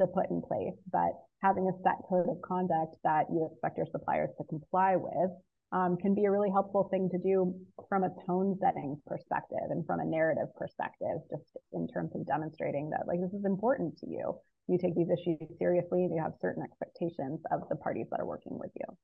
to 0.00 0.06
put 0.06 0.30
in 0.30 0.42
place, 0.42 0.76
but 0.92 1.12
having 1.42 1.68
a 1.68 1.82
set 1.82 1.98
code 2.08 2.28
of 2.28 2.40
conduct 2.42 2.96
that 3.04 3.26
you 3.30 3.48
expect 3.50 3.76
your 3.76 3.86
suppliers 3.90 4.30
to 4.38 4.44
comply 4.44 4.96
with 4.96 5.30
um, 5.70 5.96
can 5.96 6.14
be 6.14 6.24
a 6.24 6.30
really 6.30 6.50
helpful 6.50 6.88
thing 6.90 7.08
to 7.10 7.18
do 7.18 7.54
from 7.88 8.04
a 8.04 8.14
tone 8.26 8.56
setting 8.60 9.00
perspective 9.06 9.68
and 9.70 9.84
from 9.86 10.00
a 10.00 10.04
narrative 10.04 10.48
perspective, 10.56 11.18
just 11.30 11.44
in 11.72 11.86
terms 11.88 12.10
of 12.14 12.26
demonstrating 12.26 12.90
that 12.90 13.06
like 13.06 13.20
this 13.20 13.32
is 13.32 13.44
important 13.44 13.98
to 13.98 14.08
you 14.08 14.34
you 14.68 14.78
take 14.78 14.94
these 14.94 15.08
issues 15.08 15.38
seriously 15.58 16.04
and 16.04 16.14
you 16.14 16.22
have 16.22 16.34
certain 16.40 16.62
expectations 16.62 17.40
of 17.50 17.62
the 17.68 17.76
parties 17.76 18.06
that 18.10 18.20
are 18.20 18.26
working 18.26 18.58
with 18.58 18.70
you. 18.76 18.96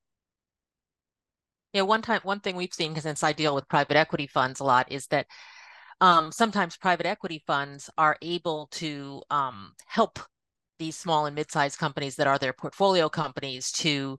Yeah, 1.73 1.83
one 1.83 2.03
time, 2.03 2.21
one 2.23 2.41
thing 2.41 2.55
we've 2.55 2.73
seen, 2.73 2.91
because 2.91 3.03
since 3.03 3.23
I 3.23 3.33
deal 3.33 3.55
with 3.55 3.69
private 3.69 3.97
equity 3.97 4.29
funds 4.29 4.61
a 4.61 4.65
lot, 4.65 4.93
is 4.93 5.07
that 5.09 5.27
um, 6.01 6.31
sometimes 6.31 6.77
private 6.77 7.07
equity 7.07 7.43
funds 7.47 7.91
are 7.99 8.17
able 8.23 8.69
to 8.73 9.23
um, 9.31 9.73
help 9.87 10.21
these 10.78 10.97
small 10.97 11.26
and 11.26 11.35
mid-sized 11.35 11.78
companies 11.78 12.16
that 12.16 12.26
are 12.26 12.38
their 12.38 12.52
portfolio 12.52 13.09
companies 13.09 13.71
to 13.73 14.19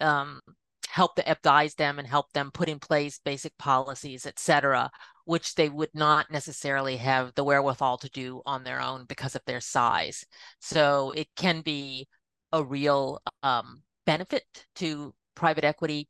um, 0.00 0.40
help 0.88 1.16
to 1.16 1.30
advise 1.30 1.74
them 1.74 1.98
and 1.98 2.06
help 2.08 2.32
them 2.32 2.50
put 2.52 2.68
in 2.68 2.78
place 2.78 3.20
basic 3.24 3.56
policies, 3.58 4.26
et 4.26 4.38
cetera, 4.38 4.90
which 5.24 5.54
they 5.54 5.68
would 5.68 5.94
not 5.94 6.30
necessarily 6.30 6.96
have 6.96 7.32
the 7.34 7.44
wherewithal 7.44 7.98
to 7.98 8.08
do 8.10 8.42
on 8.46 8.64
their 8.64 8.80
own 8.80 9.04
because 9.06 9.34
of 9.34 9.42
their 9.46 9.60
size. 9.60 10.24
So 10.60 11.12
it 11.16 11.28
can 11.36 11.62
be 11.62 12.06
a 12.52 12.62
real 12.62 13.20
um, 13.42 13.82
benefit 14.06 14.44
to 14.76 15.14
private 15.34 15.64
equity 15.64 16.08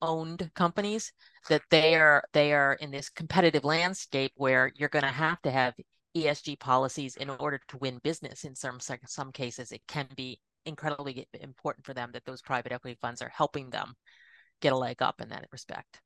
owned 0.00 0.50
companies 0.54 1.12
that 1.48 1.62
they 1.70 1.94
are 1.94 2.24
they 2.32 2.52
are 2.52 2.74
in 2.74 2.90
this 2.90 3.08
competitive 3.08 3.64
landscape 3.64 4.32
where 4.36 4.72
you're 4.74 4.88
going 4.88 5.04
to 5.04 5.08
have 5.08 5.40
to 5.42 5.50
have 5.50 5.74
ESG 6.16 6.58
policies 6.58 7.16
in 7.16 7.30
order 7.30 7.60
to 7.68 7.76
win 7.78 7.98
business. 8.02 8.44
In 8.44 8.54
some 8.54 8.78
some 8.80 9.32
cases, 9.32 9.72
it 9.72 9.82
can 9.88 10.08
be 10.16 10.40
incredibly 10.66 11.26
important 11.40 11.84
for 11.84 11.94
them 11.94 12.10
that 12.12 12.24
those 12.24 12.42
private 12.42 12.72
equity 12.72 12.96
funds 13.00 13.22
are 13.22 13.32
helping 13.34 13.70
them 13.70 13.94
get 14.60 14.72
a 14.72 14.76
leg 14.76 15.02
up 15.02 15.20
in 15.20 15.28
that 15.30 15.46
respect. 15.50 16.00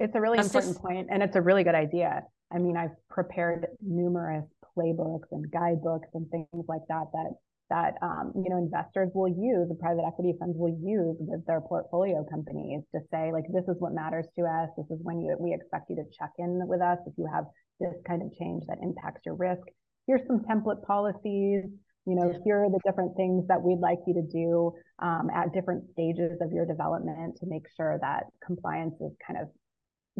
It's 0.00 0.14
a 0.14 0.20
really 0.20 0.38
important 0.38 0.74
just... 0.74 0.82
point, 0.82 1.08
and 1.10 1.22
it's 1.22 1.36
a 1.36 1.40
really 1.40 1.64
good 1.64 1.74
idea. 1.74 2.22
I 2.52 2.58
mean, 2.58 2.76
I've 2.76 2.96
prepared 3.10 3.66
numerous 3.80 4.44
playbooks 4.76 5.28
and 5.32 5.50
guidebooks 5.50 6.08
and 6.14 6.28
things 6.30 6.64
like 6.68 6.82
that 6.88 7.06
that 7.12 7.32
that 7.68 7.94
um, 8.00 8.32
you 8.36 8.48
know 8.48 8.58
investors 8.58 9.10
will 9.14 9.28
use, 9.28 9.68
the 9.68 9.74
private 9.74 10.04
equity 10.06 10.34
funds 10.38 10.56
will 10.56 10.76
use 10.82 11.16
with 11.18 11.44
their 11.46 11.60
portfolio 11.60 12.24
companies 12.30 12.82
to 12.94 13.00
say 13.10 13.32
like 13.32 13.44
this 13.52 13.64
is 13.64 13.76
what 13.80 13.92
matters 13.92 14.26
to 14.38 14.44
us. 14.44 14.68
This 14.76 14.86
is 14.90 14.98
when 15.02 15.20
you 15.20 15.36
we 15.40 15.54
expect 15.54 15.90
you 15.90 15.96
to 15.96 16.04
check 16.16 16.30
in 16.38 16.66
with 16.68 16.80
us 16.80 16.98
if 17.06 17.14
you 17.16 17.26
have 17.32 17.44
this 17.80 17.94
kind 18.06 18.22
of 18.22 18.32
change 18.38 18.64
that 18.68 18.78
impacts 18.82 19.22
your 19.24 19.34
risk. 19.34 19.62
Here's 20.06 20.26
some 20.26 20.40
template 20.40 20.84
policies. 20.84 21.64
You 22.06 22.14
know, 22.14 22.32
here 22.44 22.64
are 22.64 22.70
the 22.70 22.80
different 22.86 23.16
things 23.16 23.46
that 23.48 23.60
we'd 23.60 23.80
like 23.80 23.98
you 24.06 24.14
to 24.14 24.22
do 24.22 24.72
um, 25.00 25.28
at 25.34 25.52
different 25.52 25.90
stages 25.90 26.38
of 26.40 26.52
your 26.52 26.64
development 26.64 27.36
to 27.40 27.46
make 27.46 27.64
sure 27.76 27.98
that 28.00 28.24
compliance 28.44 28.94
is 29.00 29.12
kind 29.26 29.40
of 29.40 29.48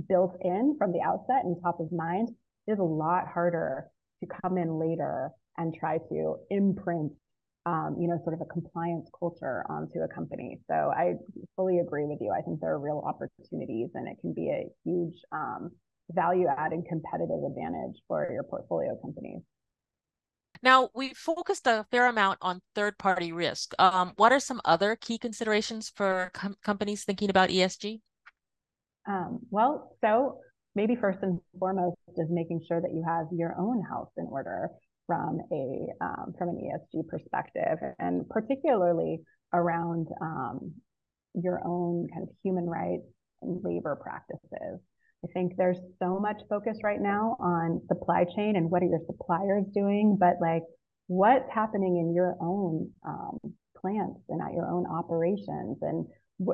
built 0.08 0.36
in 0.40 0.76
from 0.78 0.92
the 0.92 1.00
outset 1.00 1.44
and 1.44 1.56
top 1.62 1.78
of 1.80 1.90
mind, 1.92 2.28
it 2.66 2.72
is 2.72 2.78
a 2.78 2.82
lot 2.82 3.28
harder 3.32 3.86
to 4.20 4.28
come 4.42 4.58
in 4.58 4.78
later 4.78 5.30
and 5.58 5.74
try 5.74 5.98
to 5.98 6.36
imprint 6.50 7.12
um, 7.66 7.96
you 7.98 8.06
know, 8.06 8.16
sort 8.22 8.32
of 8.32 8.40
a 8.40 8.44
compliance 8.44 9.08
culture 9.18 9.64
onto 9.68 9.98
a 9.98 10.08
company. 10.08 10.60
So 10.70 10.92
I 10.96 11.14
fully 11.56 11.80
agree 11.80 12.04
with 12.04 12.18
you. 12.20 12.32
I 12.32 12.40
think 12.40 12.60
there 12.60 12.70
are 12.70 12.78
real 12.78 13.02
opportunities 13.04 13.90
and 13.94 14.06
it 14.06 14.18
can 14.20 14.32
be 14.32 14.50
a 14.50 14.68
huge 14.84 15.16
um, 15.32 15.72
value 16.10 16.46
add 16.46 16.72
and 16.72 16.86
competitive 16.86 17.42
advantage 17.46 17.96
for 18.06 18.28
your 18.30 18.42
portfolio 18.44 18.96
companies. 19.02 19.42
Now, 20.62 20.88
we 20.94 21.12
focused 21.14 21.66
a 21.66 21.84
fair 21.90 22.06
amount 22.06 22.38
on 22.40 22.60
third 22.74 22.98
party 22.98 23.32
risk. 23.32 23.74
Um, 23.78 24.12
what 24.16 24.32
are 24.32 24.40
some 24.40 24.60
other 24.64 24.96
key 24.96 25.18
considerations 25.18 25.92
for 25.94 26.30
com 26.32 26.56
companies 26.62 27.04
thinking 27.04 27.30
about 27.30 27.50
ESG? 27.50 28.00
Um, 29.06 29.40
well, 29.50 29.96
so 30.02 30.38
maybe 30.74 30.96
first 30.96 31.18
and 31.22 31.38
foremost 31.58 31.96
is 32.16 32.28
making 32.30 32.62
sure 32.66 32.80
that 32.80 32.92
you 32.92 33.04
have 33.06 33.26
your 33.32 33.54
own 33.58 33.82
house 33.82 34.10
in 34.16 34.26
order 34.30 34.70
from 35.06 35.40
a 35.52 35.86
um, 36.00 36.34
from 36.38 36.48
an 36.48 36.56
ESG 36.56 37.06
perspective, 37.06 37.78
and 37.98 38.28
particularly 38.28 39.20
around 39.52 40.08
um, 40.20 40.72
your 41.34 41.60
own 41.64 42.08
kind 42.12 42.24
of 42.24 42.28
human 42.42 42.66
rights 42.66 43.06
and 43.42 43.62
labor 43.62 43.96
practices. 43.96 44.80
I 45.26 45.32
think 45.32 45.56
there's 45.56 45.78
so 45.98 46.18
much 46.20 46.40
focus 46.48 46.78
right 46.84 47.00
now 47.00 47.36
on 47.40 47.80
supply 47.88 48.24
chain 48.36 48.54
and 48.56 48.70
what 48.70 48.82
are 48.82 48.86
your 48.86 49.00
suppliers 49.06 49.64
doing, 49.74 50.16
but 50.18 50.34
like 50.40 50.62
what's 51.08 51.48
happening 51.52 51.98
in 51.98 52.14
your 52.14 52.36
own 52.40 52.90
um, 53.06 53.38
plants 53.80 54.20
and 54.28 54.40
at 54.40 54.52
your 54.52 54.68
own 54.68 54.86
operations 54.86 55.78
and 55.82 56.06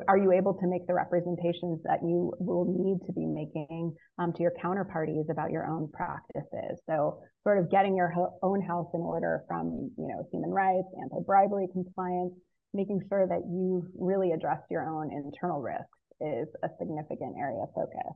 are 0.07 0.17
you 0.17 0.31
able 0.31 0.53
to 0.53 0.65
make 0.65 0.87
the 0.87 0.93
representations 0.93 1.81
that 1.83 1.99
you 2.01 2.31
will 2.39 2.63
need 2.65 3.05
to 3.05 3.11
be 3.11 3.25
making 3.25 3.93
um, 4.17 4.31
to 4.31 4.41
your 4.41 4.53
counterparties 4.63 5.29
about 5.29 5.51
your 5.51 5.67
own 5.67 5.91
practices? 5.91 6.79
So, 6.87 7.19
sort 7.43 7.59
of 7.59 7.69
getting 7.69 7.93
your 7.93 8.09
ho- 8.09 8.39
own 8.41 8.61
house 8.61 8.87
in 8.93 9.01
order 9.01 9.43
from 9.45 9.91
you 9.97 10.07
know 10.07 10.25
human 10.31 10.51
rights, 10.51 10.87
anti-bribery 11.01 11.67
compliance, 11.73 12.33
making 12.73 13.01
sure 13.09 13.27
that 13.27 13.43
you've 13.51 13.91
really 13.99 14.31
addressed 14.31 14.71
your 14.71 14.87
own 14.87 15.11
internal 15.11 15.59
risks 15.59 15.99
is 16.21 16.47
a 16.63 16.69
significant 16.79 17.35
area 17.37 17.63
of 17.63 17.69
focus. 17.75 18.15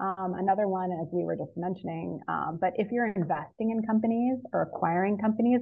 Um, 0.00 0.34
another 0.38 0.66
one, 0.66 0.90
as 0.92 1.08
we 1.12 1.24
were 1.24 1.36
just 1.36 1.52
mentioning, 1.56 2.20
um, 2.26 2.58
but 2.58 2.72
if 2.76 2.90
you're 2.90 3.12
investing 3.12 3.70
in 3.70 3.82
companies 3.82 4.38
or 4.52 4.62
acquiring 4.62 5.18
companies, 5.18 5.60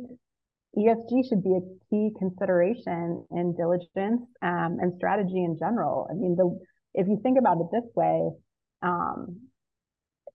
ESG 0.76 1.28
should 1.28 1.42
be 1.42 1.56
a 1.56 1.60
key 1.90 2.10
consideration 2.16 3.24
in 3.32 3.56
diligence 3.56 4.22
um, 4.42 4.78
and 4.80 4.94
strategy 4.96 5.42
in 5.42 5.58
general. 5.58 6.06
I 6.08 6.14
mean, 6.14 6.36
the 6.36 6.56
if 6.94 7.08
you 7.08 7.18
think 7.22 7.38
about 7.38 7.58
it 7.58 7.66
this 7.72 7.90
way, 7.96 8.30
um, 8.82 9.40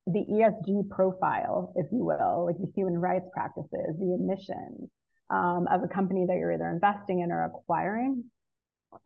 the 0.05 0.25
ESG 0.29 0.89
profile, 0.89 1.71
if 1.77 1.85
you 1.91 2.03
will, 2.03 2.45
like 2.45 2.57
the 2.57 2.71
human 2.75 2.97
rights 2.97 3.29
practices, 3.31 3.95
the 3.99 4.17
emissions 4.19 4.89
um, 5.29 5.67
of 5.71 5.81
a 5.83 5.87
company 5.87 6.25
that 6.27 6.35
you're 6.35 6.53
either 6.53 6.69
investing 6.69 7.21
in 7.21 7.31
or 7.31 7.45
acquiring, 7.45 8.25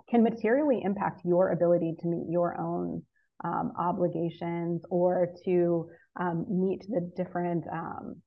can 0.09 0.23
materially 0.23 0.81
impact 0.83 1.21
your 1.23 1.51
ability 1.51 1.95
to 1.99 2.07
meet 2.07 2.25
your 2.29 2.59
own 2.59 3.03
um, 3.43 3.73
obligations 3.77 4.81
or 4.89 5.29
to 5.45 5.89
um, 6.19 6.45
meet 6.49 6.81
the 6.89 7.11
different 7.15 7.65
um, 7.71 8.21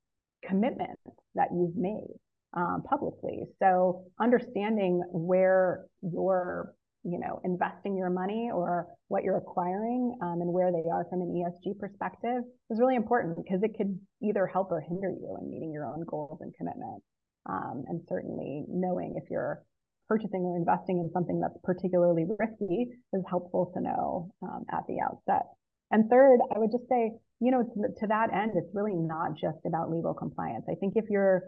commitments 0.46 1.02
that 1.34 1.48
you've 1.52 1.76
made 1.76 2.14
um, 2.56 2.82
publicly. 2.88 3.44
So 3.60 4.04
understanding 4.20 5.02
where 5.10 5.86
you're, 6.02 6.72
you 7.04 7.18
know, 7.18 7.40
investing 7.44 7.96
your 7.96 8.10
money 8.10 8.50
or 8.52 8.86
what 9.08 9.24
you're 9.24 9.38
acquiring 9.38 10.16
um, 10.22 10.40
and 10.40 10.52
where 10.52 10.72
they 10.72 10.88
are 10.90 11.06
from 11.08 11.22
an 11.22 11.28
ESG 11.28 11.78
perspective 11.78 12.42
is 12.70 12.78
really 12.78 12.96
important 12.96 13.36
because 13.36 13.62
it 13.62 13.76
could 13.76 13.98
either 14.22 14.46
help 14.46 14.70
or 14.70 14.80
hinder 14.80 15.10
you 15.10 15.36
in 15.40 15.50
meeting 15.50 15.72
your 15.72 15.86
own 15.86 16.04
goals 16.06 16.38
and 16.40 16.52
commitments. 16.56 17.04
Um, 17.48 17.84
and 17.88 18.02
certainly 18.06 18.64
knowing 18.68 19.14
if 19.16 19.30
you're 19.30 19.62
purchasing 20.10 20.42
or 20.42 20.58
investing 20.58 20.98
in 20.98 21.08
something 21.14 21.38
that's 21.38 21.54
particularly 21.62 22.26
risky 22.26 22.90
is 23.14 23.22
helpful 23.30 23.70
to 23.72 23.80
know 23.80 24.34
um, 24.42 24.66
at 24.74 24.82
the 24.88 24.98
outset. 24.98 25.46
And 25.92 26.10
third, 26.10 26.40
I 26.50 26.58
would 26.58 26.72
just 26.74 26.88
say, 26.90 27.14
you 27.38 27.50
know, 27.52 27.62
to, 27.62 28.06
that 28.08 28.34
end, 28.34 28.52
it's 28.56 28.74
really 28.74 28.94
not 28.94 29.38
just 29.38 29.62
about 29.64 29.90
legal 29.90 30.12
compliance. 30.12 30.66
I 30.68 30.74
think 30.74 30.94
if 30.96 31.06
you're 31.08 31.42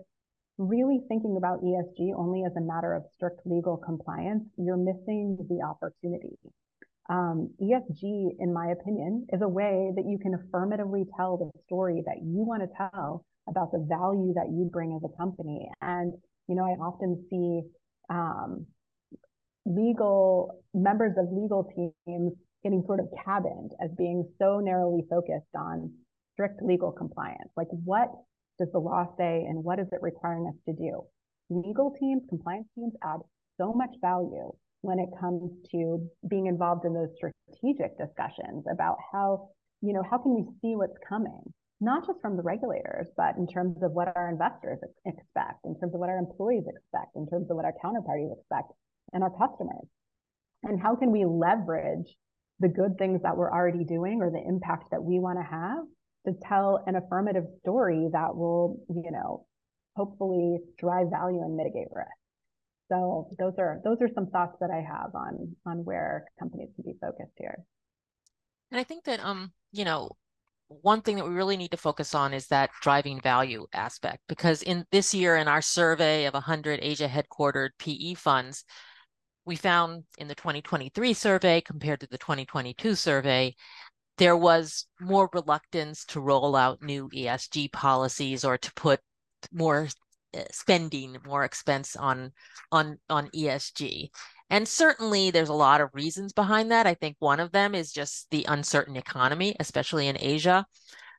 really 0.59 1.01
thinking 1.09 1.35
about 1.37 1.63
ESG 1.63 2.15
only 2.17 2.45
as 2.47 2.53
a 2.57 2.61
matter 2.61 2.95
of 2.95 3.03
strict 3.15 3.41
legal 3.45 3.77
compliance, 3.77 4.45
you're 4.57 4.79
missing 4.79 5.37
the 5.51 5.59
opportunity. 5.67 6.39
Um, 7.11 7.51
ESG, 7.61 8.39
in 8.39 8.55
my 8.55 8.71
opinion, 8.71 9.27
is 9.33 9.43
a 9.43 9.49
way 9.49 9.91
that 9.97 10.07
you 10.07 10.19
can 10.23 10.35
affirmatively 10.35 11.05
tell 11.17 11.37
the 11.37 11.51
story 11.67 12.03
that 12.07 12.23
you 12.23 12.47
want 12.47 12.63
to 12.63 12.69
tell 12.79 13.25
about 13.49 13.73
the 13.73 13.85
value 13.89 14.33
that 14.35 14.55
you 14.55 14.71
bring 14.73 14.95
as 14.95 15.03
a 15.03 15.17
company. 15.17 15.69
And, 15.81 16.15
you 16.47 16.55
know, 16.55 16.63
I 16.63 16.79
often 16.79 17.27
see 17.29 17.63
um, 18.13 18.67
legal 19.65 20.61
members 20.75 21.13
of 21.19 21.27
legal 21.33 21.65
teams 21.75 22.33
getting 22.63 22.83
sort 22.87 23.01
of 23.01 23.07
cabined 23.25 23.73
as 23.83 23.91
being 23.97 24.29
so 24.39 24.61
narrowly 24.61 25.03
focused 25.11 25.55
on 25.57 25.91
strict 26.35 26.63
legal 26.63 26.93
compliance. 26.93 27.51
Like, 27.57 27.69
what 27.85 28.09
does 28.59 28.69
the 28.73 28.79
law 28.79 29.07
say 29.17 29.45
and 29.49 29.65
what 29.65 29.79
is 29.79 29.87
it 29.93 29.99
requiring 30.03 30.47
us 30.47 30.55
to 30.67 30.73
do? 30.75 31.03
Legal 31.51 31.95
teams, 31.99 32.23
compliance 32.29 32.67
teams 32.75 32.93
add 33.03 33.21
so 33.59 33.73
much 33.73 33.91
value 34.01 34.51
when 34.83 34.99
it 34.99 35.09
comes 35.21 35.51
to 35.71 36.09
being 36.29 36.47
involved 36.47 36.85
in 36.85 36.95
those 36.95 37.11
strategic 37.17 37.97
discussions 37.99 38.65
about 38.71 38.97
how, 39.13 39.49
you 39.81 39.93
know, 39.93 40.03
how 40.09 40.19
can 40.19 40.35
we 40.35 40.43
see 40.61 40.77
what's 40.77 40.97
coming? 41.09 41.43
Not 41.83 42.07
just 42.07 42.21
from 42.23 42.37
the 42.37 42.43
regulators, 42.43 43.09
but 43.17 43.37
in 43.37 43.47
terms 43.47 43.83
of 43.83 43.91
what 43.91 44.15
our 44.15 44.31
investors 44.31 44.79
expect, 45.05 45.67
in 45.67 45.75
terms 45.81 45.93
of 45.93 46.01
what 46.01 46.09
our 46.09 46.19
employees 46.19 46.63
expect, 46.65 47.17
in 47.17 47.27
terms 47.29 47.51
of 47.51 47.57
what 47.57 47.65
our 47.65 47.75
counterparties 47.85 48.33
expect, 48.39 48.71
and 49.13 49.23
our 49.25 49.31
customers. 49.31 49.87
And 50.63 50.81
how 50.81 50.95
can 50.95 51.11
we 51.11 51.25
leverage 51.27 52.07
the 52.61 52.69
good 52.69 52.97
things 52.99 53.21
that 53.23 53.37
we're 53.37 53.51
already 53.51 53.85
doing 53.85 54.23
or 54.23 54.31
the 54.31 54.43
impact 54.47 54.93
that 54.93 55.03
we 55.03 55.19
want 55.19 55.39
to 55.39 55.43
have 55.43 55.85
to 56.27 56.33
tell 56.47 56.85
an 56.87 56.95
affirmative 56.95 57.45
story 57.61 58.09
that 58.13 58.37
will, 58.37 58.79
you 58.89 59.11
know, 59.11 59.45
hopefully 59.97 60.59
drive 60.79 61.11
value 61.11 61.43
and 61.43 61.57
mitigate 61.57 61.89
risk. 61.91 62.09
So 62.93 63.29
those 63.39 63.55
are 63.59 63.81
those 63.85 63.97
are 64.01 64.09
some 64.15 64.27
thoughts 64.27 64.57
that 64.61 64.71
I 64.71 64.85
have 64.87 65.15
on 65.15 65.57
on 65.67 65.79
where 65.85 66.27
companies 66.39 66.69
can 66.77 66.85
be 66.85 66.97
focused 67.01 67.33
here. 67.37 67.57
And 68.71 68.79
I 68.79 68.85
think 68.85 69.05
that 69.05 69.19
um, 69.19 69.53
you 69.73 69.85
know, 69.85 70.13
one 70.83 71.03
thing 71.03 71.17
that 71.17 71.25
we 71.27 71.35
really 71.35 71.57
need 71.57 71.71
to 71.71 71.77
focus 71.77 72.15
on 72.15 72.33
is 72.33 72.47
that 72.49 72.71
driving 72.81 73.21
value 73.21 73.67
aspect 73.73 74.21
because 74.29 74.63
in 74.63 74.85
this 74.91 75.13
year 75.13 75.37
in 75.37 75.49
our 75.49 75.63
survey 75.63 76.25
of 76.25 76.35
100 76.35 76.81
asia 76.83 77.09
headquartered 77.09 77.71
pe 77.79 78.15
funds 78.15 78.65
we 79.45 79.57
found 79.57 80.05
in 80.19 80.29
the 80.29 80.35
2023 80.35 81.13
survey 81.13 81.61
compared 81.61 82.01
to 82.01 82.07
the 82.07 82.19
2022 82.19 82.95
survey 82.95 83.55
there 84.19 84.37
was 84.37 84.87
more 85.01 85.29
reluctance 85.33 86.05
to 86.05 86.21
roll 86.21 86.55
out 86.55 86.83
new 86.83 87.09
esg 87.11 87.73
policies 87.73 88.45
or 88.45 88.59
to 88.59 88.73
put 88.75 89.01
more 89.53 89.89
eh, 90.35 90.45
spending 90.51 91.17
more 91.27 91.45
expense 91.45 91.97
on 91.97 92.33
on 92.71 92.99
on 93.09 93.29
esg 93.35 94.11
and 94.53 94.69
certainly 94.69 95.31
there's 95.31 95.49
a 95.49 95.55
lot 95.55 95.81
of 95.81 95.89
reasons 95.95 96.35
behind 96.35 96.71
that. 96.71 96.87
I 96.87 96.93
think 96.93 97.17
one 97.21 97.41
of 97.41 97.53
them 97.53 97.75
is 97.75 97.91
just 97.91 98.31
the 98.31 98.45
uncertain 98.47 98.97
economy, 98.97 99.57
especially 99.59 100.09
in 100.09 100.19
Asia. 100.21 100.67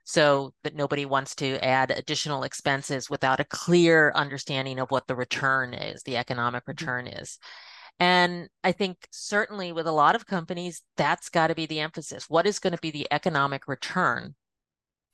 So 0.06 0.54
that 0.64 0.76
nobody 0.76 1.06
wants 1.06 1.34
to 1.36 1.58
add 1.66 1.90
additional 1.90 2.44
expenses 2.44 3.10
without 3.10 3.40
a 3.40 3.46
clear 3.46 4.12
understanding 4.14 4.78
of 4.78 4.92
what 4.92 5.08
the 5.08 5.16
return 5.16 5.74
is, 5.74 6.04
the 6.04 6.18
economic 6.18 6.64
mm-hmm. 6.64 6.72
return 6.72 7.08
is. 7.08 7.40
And 8.00 8.50
I 8.64 8.72
think 8.74 8.98
certainly 9.12 9.72
with 9.72 9.88
a 9.88 9.92
lot 9.92 10.16
of 10.16 10.28
companies, 10.28 10.84
that's 10.98 11.30
got 11.30 11.48
to 11.48 11.56
be 11.56 11.66
the 11.66 11.80
emphasis. 11.80 12.30
What 12.30 12.46
is 12.46 12.60
going 12.60 12.74
to 12.74 12.82
be 12.82 12.92
the 12.92 13.08
economic 13.12 13.68
return 13.68 14.36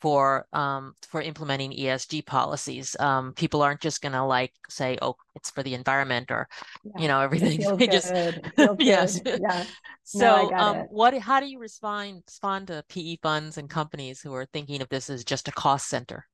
for 0.01 0.45
um, 0.53 0.93
for 1.01 1.21
implementing 1.21 1.71
ESG 1.71 2.25
policies. 2.25 2.95
Um, 2.99 3.33
people 3.33 3.61
aren't 3.61 3.81
just 3.81 4.01
going 4.01 4.13
to 4.13 4.23
like 4.23 4.53
say, 4.69 4.97
"Oh, 5.01 5.15
it's 5.35 5.49
for 5.49 5.63
the 5.63 5.73
environment," 5.73 6.31
or 6.31 6.47
yeah. 6.83 7.01
you 7.01 7.07
know, 7.07 7.19
everything. 7.21 7.59
They 7.79 7.87
just 7.87 8.11
yes. 8.79 9.21
Yeah. 9.25 9.65
So, 10.03 10.49
no, 10.49 10.57
um, 10.57 10.77
what? 10.89 11.17
How 11.17 11.39
do 11.39 11.45
you 11.45 11.59
respond 11.59 12.23
respond 12.27 12.67
to 12.67 12.83
PE 12.89 13.17
funds 13.21 13.57
and 13.57 13.69
companies 13.69 14.21
who 14.21 14.33
are 14.33 14.45
thinking 14.45 14.81
of 14.81 14.89
this 14.89 15.09
as 15.09 15.23
just 15.23 15.47
a 15.47 15.51
cost 15.51 15.87
center? 15.87 16.25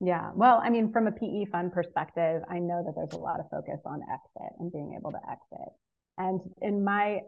Yeah. 0.00 0.30
Well, 0.34 0.60
I 0.62 0.70
mean, 0.70 0.92
from 0.92 1.08
a 1.08 1.12
PE 1.12 1.46
fund 1.50 1.72
perspective, 1.72 2.42
I 2.48 2.58
know 2.58 2.84
that 2.86 2.94
there's 2.94 3.12
a 3.12 3.22
lot 3.22 3.40
of 3.40 3.46
focus 3.50 3.80
on 3.84 4.00
exit 4.02 4.52
and 4.60 4.70
being 4.70 4.94
able 4.96 5.10
to 5.10 5.18
exit. 5.28 5.72
And 6.16 6.40
in 6.62 6.84
my 6.84 7.20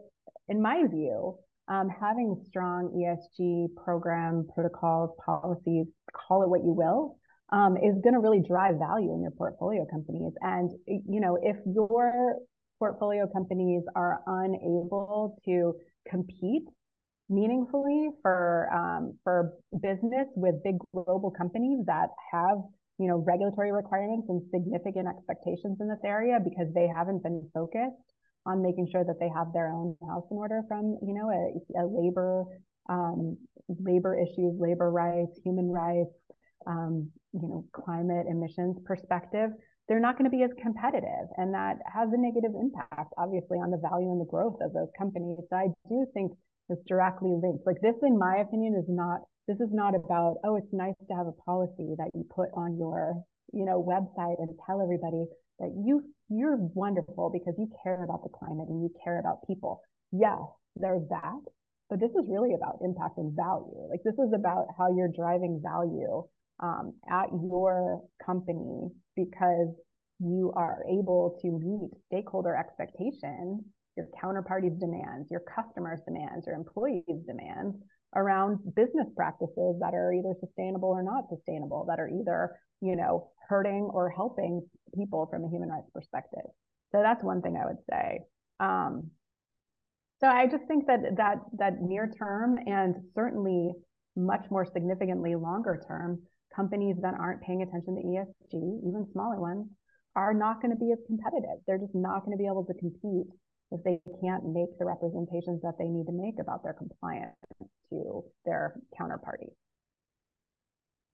in 0.47 0.61
my 0.61 0.85
view, 0.87 1.37
um, 1.71 1.87
having 1.87 2.35
strong 2.47 2.91
ESG 2.91 3.73
program 3.81 4.45
protocols, 4.53 5.11
policies, 5.25 5.87
call 6.13 6.43
it 6.43 6.49
what 6.49 6.65
you 6.65 6.73
will, 6.73 7.17
um, 7.53 7.77
is 7.77 7.95
going 8.03 8.13
to 8.13 8.19
really 8.19 8.41
drive 8.45 8.75
value 8.77 9.13
in 9.13 9.21
your 9.21 9.31
portfolio 9.31 9.85
companies. 9.89 10.33
And 10.41 10.69
you 10.85 11.21
know, 11.21 11.37
if 11.41 11.55
your 11.65 12.35
portfolio 12.77 13.25
companies 13.31 13.83
are 13.95 14.19
unable 14.27 15.37
to 15.45 15.75
compete 16.09 16.63
meaningfully 17.29 18.09
for 18.21 18.67
um, 18.73 19.17
for 19.23 19.53
business 19.81 20.27
with 20.35 20.55
big 20.65 20.75
global 20.93 21.31
companies 21.31 21.85
that 21.85 22.09
have 22.33 22.57
you 22.99 23.07
know 23.07 23.23
regulatory 23.25 23.71
requirements 23.71 24.27
and 24.27 24.41
significant 24.51 25.07
expectations 25.07 25.77
in 25.79 25.87
this 25.87 26.03
area 26.03 26.37
because 26.43 26.67
they 26.73 26.87
haven't 26.93 27.23
been 27.23 27.49
focused 27.53 28.10
on 28.45 28.61
making 28.61 28.87
sure 28.91 29.03
that 29.03 29.19
they 29.19 29.29
have 29.29 29.53
their 29.53 29.67
own 29.67 29.95
house 30.07 30.25
in 30.31 30.37
order 30.37 30.61
from, 30.67 30.97
you 31.01 31.13
know, 31.13 31.29
a, 31.29 31.81
a 31.81 31.85
labor, 31.85 32.45
um, 32.89 33.37
labor 33.67 34.17
issues, 34.17 34.59
labor 34.59 34.89
rights, 34.89 35.39
human 35.43 35.69
rights, 35.69 36.13
um, 36.67 37.09
you 37.33 37.47
know, 37.47 37.65
climate 37.73 38.25
emissions 38.29 38.77
perspective, 38.85 39.51
they're 39.87 39.99
not 39.99 40.17
going 40.17 40.29
to 40.29 40.35
be 40.35 40.43
as 40.43 40.51
competitive. 40.61 41.27
And 41.37 41.53
that 41.53 41.77
has 41.93 42.09
a 42.13 42.17
negative 42.17 42.51
impact, 42.59 43.13
obviously, 43.17 43.57
on 43.57 43.71
the 43.71 43.81
value 43.81 44.11
and 44.11 44.21
the 44.21 44.29
growth 44.29 44.57
of 44.61 44.73
those 44.73 44.89
companies. 44.97 45.37
So 45.49 45.55
I 45.55 45.67
do 45.89 46.05
think 46.13 46.31
it's 46.69 46.81
directly 46.87 47.33
linked. 47.35 47.65
Like 47.65 47.81
this, 47.81 47.95
in 48.01 48.17
my 48.17 48.37
opinion, 48.37 48.75
is 48.75 48.87
not, 48.87 49.21
this 49.47 49.59
is 49.59 49.69
not 49.71 49.93
about, 49.95 50.37
oh, 50.45 50.55
it's 50.55 50.71
nice 50.71 50.95
to 51.09 51.15
have 51.15 51.27
a 51.27 51.35
policy 51.43 51.93
that 51.97 52.09
you 52.13 52.25
put 52.33 52.49
on 52.55 52.77
your, 52.77 53.21
you 53.53 53.65
know, 53.65 53.83
website 53.83 54.39
and 54.39 54.49
tell 54.65 54.81
everybody 54.81 55.25
that 55.59 55.71
you 55.85 56.01
you're 56.31 56.57
wonderful 56.73 57.29
because 57.29 57.55
you 57.57 57.69
care 57.83 58.03
about 58.03 58.23
the 58.23 58.29
climate 58.29 58.67
and 58.69 58.81
you 58.81 58.89
care 59.03 59.19
about 59.19 59.45
people. 59.45 59.81
Yes, 60.11 60.39
there's 60.75 61.07
that, 61.09 61.41
but 61.89 61.99
this 61.99 62.11
is 62.11 62.25
really 62.29 62.53
about 62.53 62.79
impact 62.81 63.17
and 63.17 63.35
value. 63.35 63.87
Like 63.89 63.99
this 64.03 64.15
is 64.15 64.31
about 64.33 64.67
how 64.77 64.95
you're 64.95 65.11
driving 65.13 65.61
value 65.61 66.23
um, 66.61 66.93
at 67.09 67.27
your 67.31 68.01
company 68.25 68.89
because 69.15 69.75
you 70.19 70.53
are 70.55 70.83
able 70.87 71.37
to 71.41 71.51
meet 71.51 71.91
stakeholder 72.07 72.55
expectations, 72.55 73.63
your 73.97 74.07
counterparties' 74.23 74.79
demands, 74.79 75.29
your 75.29 75.41
customers' 75.53 75.99
demands, 76.05 76.45
your 76.47 76.55
employees' 76.55 77.25
demands 77.27 77.75
around 78.15 78.59
business 78.75 79.07
practices 79.15 79.75
that 79.79 79.93
are 79.93 80.13
either 80.13 80.33
sustainable 80.39 80.89
or 80.89 81.03
not 81.03 81.29
sustainable, 81.29 81.85
that 81.87 81.99
are 81.99 82.09
either, 82.09 82.57
you 82.81 82.95
know, 82.95 83.31
hurting 83.47 83.89
or 83.93 84.09
helping 84.09 84.65
people 84.95 85.27
from 85.29 85.43
a 85.43 85.49
human 85.49 85.69
rights 85.69 85.89
perspective. 85.93 86.45
So 86.91 87.01
that's 87.01 87.23
one 87.23 87.41
thing 87.41 87.57
I 87.61 87.65
would 87.65 87.77
say. 87.89 88.19
Um, 88.59 89.11
so 90.19 90.27
I 90.27 90.45
just 90.45 90.65
think 90.67 90.87
that 90.87 91.17
that 91.17 91.39
that 91.57 91.81
near 91.81 92.11
term 92.17 92.57
and 92.67 92.95
certainly 93.15 93.71
much 94.15 94.45
more 94.51 94.65
significantly 94.65 95.35
longer 95.35 95.81
term, 95.87 96.21
companies 96.55 96.97
that 97.01 97.15
aren't 97.19 97.41
paying 97.41 97.61
attention 97.61 97.95
to 97.95 98.01
ESG, 98.01 98.87
even 98.87 99.07
smaller 99.13 99.39
ones, 99.39 99.67
are 100.15 100.33
not 100.33 100.61
going 100.61 100.71
to 100.71 100.77
be 100.77 100.91
as 100.91 100.99
competitive. 101.07 101.57
They're 101.65 101.79
just 101.79 101.95
not 101.95 102.25
going 102.25 102.37
to 102.37 102.41
be 102.41 102.47
able 102.47 102.65
to 102.65 102.73
compete 102.75 103.27
if 103.71 103.83
they 103.83 103.99
can't 104.21 104.45
make 104.45 104.77
the 104.77 104.85
representations 104.85 105.61
that 105.63 105.77
they 105.79 105.85
need 105.85 106.05
to 106.05 106.11
make 106.11 106.35
about 106.39 106.63
their 106.63 106.73
compliance 106.73 107.35
to 107.89 108.23
their 108.45 108.75
counterparty. 108.99 109.51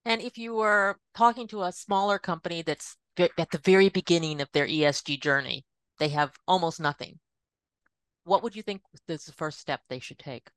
And 0.05 0.21
if 0.21 0.37
you 0.37 0.55
were 0.55 0.97
talking 1.15 1.47
to 1.49 1.63
a 1.63 1.71
smaller 1.71 2.17
company 2.17 2.61
that's 2.61 2.97
at 3.17 3.51
the 3.51 3.57
very 3.63 3.89
beginning 3.89 4.41
of 4.41 4.49
their 4.53 4.67
ESG 4.67 5.21
journey, 5.21 5.65
they 5.99 6.09
have 6.09 6.31
almost 6.47 6.79
nothing. 6.79 7.19
what 8.23 8.43
would 8.43 8.55
you 8.55 8.61
think 8.61 8.81
is 9.07 9.25
the 9.25 9.31
first 9.31 9.59
step 9.59 9.81
they 9.87 9.99
should 9.99 10.19
take? 10.19 10.49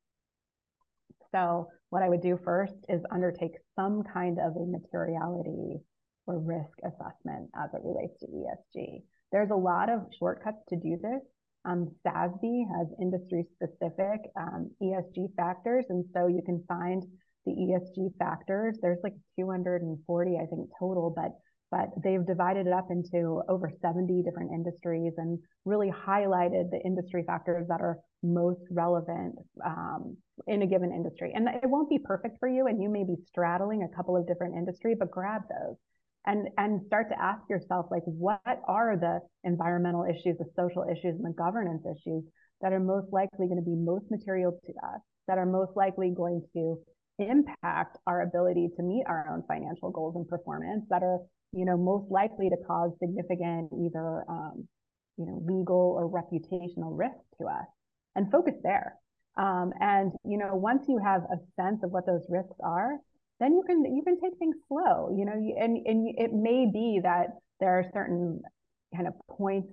So 1.33 1.69
what 1.91 2.03
I 2.03 2.09
would 2.09 2.21
do 2.21 2.39
first 2.45 2.75
is 2.89 3.01
undertake 3.13 3.53
some 3.77 4.03
kind 4.03 4.39
of 4.39 4.57
a 4.57 4.67
materiality 4.67 5.81
or 6.27 6.39
risk 6.39 6.77
assessment 6.85 7.51
as 7.57 7.71
it 7.73 7.81
relates 7.85 8.19
to 8.21 8.27
ESG. 8.27 9.03
There's 9.33 9.51
a 9.51 9.55
lot 9.55 9.89
of 9.89 10.07
shortcuts 10.19 10.65
to 10.71 10.77
do 10.77 10.99
this. 11.01 11.23
Um, 11.65 11.91
SASB 12.07 12.65
has 12.77 12.89
industry 13.01 13.45
specific 13.55 14.31
um, 14.37 14.71
ESG 14.83 15.35
factors. 15.37 15.85
And 15.89 16.05
so 16.15 16.27
you 16.27 16.43
can 16.45 16.65
find 16.67 17.05
the 17.47 17.53
ESG 17.53 18.17
factors. 18.19 18.79
There's 18.81 19.01
like 19.03 19.15
240, 19.39 20.37
I 20.37 20.47
think, 20.47 20.69
total, 20.79 21.13
but 21.15 21.33
but 21.71 21.91
they've 22.03 22.27
divided 22.27 22.67
it 22.67 22.73
up 22.73 22.91
into 22.91 23.43
over 23.49 23.71
70 23.81 24.23
different 24.25 24.51
industries 24.53 25.13
and 25.19 25.39
really 25.65 25.89
highlighted 25.89 26.71
the 26.71 26.81
industry 26.85 27.23
factors 27.25 27.69
that 27.69 27.81
are 27.81 27.99
most 28.25 28.61
relevant 28.71 29.37
um, 29.65 30.17
in 30.49 30.63
a 30.63 30.67
given 30.67 30.93
industry. 30.93 31.33
And 31.33 31.49
it 31.49 31.71
won't 31.71 31.89
be 31.89 31.99
perfect 31.99 32.41
for 32.41 32.49
you, 32.49 32.67
and 32.67 32.83
you 32.83 32.89
may 32.89 33.05
be 33.05 33.15
straddling 33.29 33.85
a 33.85 33.97
couple 33.97 34.17
of 34.17 34.27
different 34.27 34.57
industry, 34.57 34.97
but 34.99 35.13
grab 35.13 35.43
those 35.49 35.77
and 36.27 36.49
and 36.59 36.81
start 36.87 37.09
to 37.09 37.21
ask 37.21 37.43
yourself 37.49 37.87
like 37.91 38.03
what 38.05 38.41
are 38.69 38.97
the 38.97 39.21
environmental 39.45 40.05
issues 40.05 40.37
the 40.39 40.45
social 40.57 40.85
issues 40.85 41.17
and 41.17 41.25
the 41.25 41.35
governance 41.37 41.83
issues 41.85 42.25
that 42.61 42.73
are 42.73 42.81
most 42.81 43.07
likely 43.13 43.47
going 43.47 43.57
to 43.57 43.65
be 43.65 43.75
most 43.75 44.05
material 44.11 44.53
to 44.67 44.73
us 44.87 45.01
that 45.29 45.39
are 45.39 45.47
most 45.47 45.73
likely 45.77 46.13
going 46.15 46.43
to 46.53 46.77
impact 47.19 47.99
our 48.07 48.23
ability 48.23 48.69
to 48.77 48.83
meet 48.83 49.05
our 49.07 49.29
own 49.33 49.43
financial 49.47 49.91
goals 49.91 50.17
and 50.17 50.27
performance 50.29 50.85
that 50.91 51.03
are 51.03 51.19
you 51.53 51.65
know 51.65 51.77
most 51.77 52.11
likely 52.11 52.49
to 52.49 52.57
cause 52.67 52.91
significant 52.99 53.71
either 53.85 54.25
um, 54.29 54.67
you 55.17 55.27
know 55.27 55.43
legal 55.45 55.95
or 55.99 56.09
reputational 56.09 56.97
risk 56.97 57.21
to 57.39 57.47
us? 57.47 57.67
And 58.17 58.31
focus 58.33 58.55
there. 58.63 58.97
Um, 59.39 59.73
and 59.81 60.13
you 60.25 60.39
know 60.39 60.55
once 60.55 60.87
you 60.89 60.99
have 60.99 61.23
a 61.23 61.39
sense 61.61 61.83
of 61.85 61.91
what 61.91 62.07
those 62.07 62.25
risks 62.29 62.57
are 62.63 62.97
then 63.41 63.53
you 63.53 63.63
can 63.67 63.85
you 63.85 64.03
can 64.05 64.21
take 64.21 64.39
things 64.39 64.57
slow 64.69 65.11
you 65.17 65.25
know 65.25 65.33
and 65.33 65.77
and 65.87 66.15
it 66.17 66.33
may 66.33 66.71
be 66.73 67.01
that 67.03 67.29
there 67.59 67.79
are 67.79 67.85
certain 67.93 68.41
kind 68.95 69.07
of 69.07 69.15
points 69.29 69.69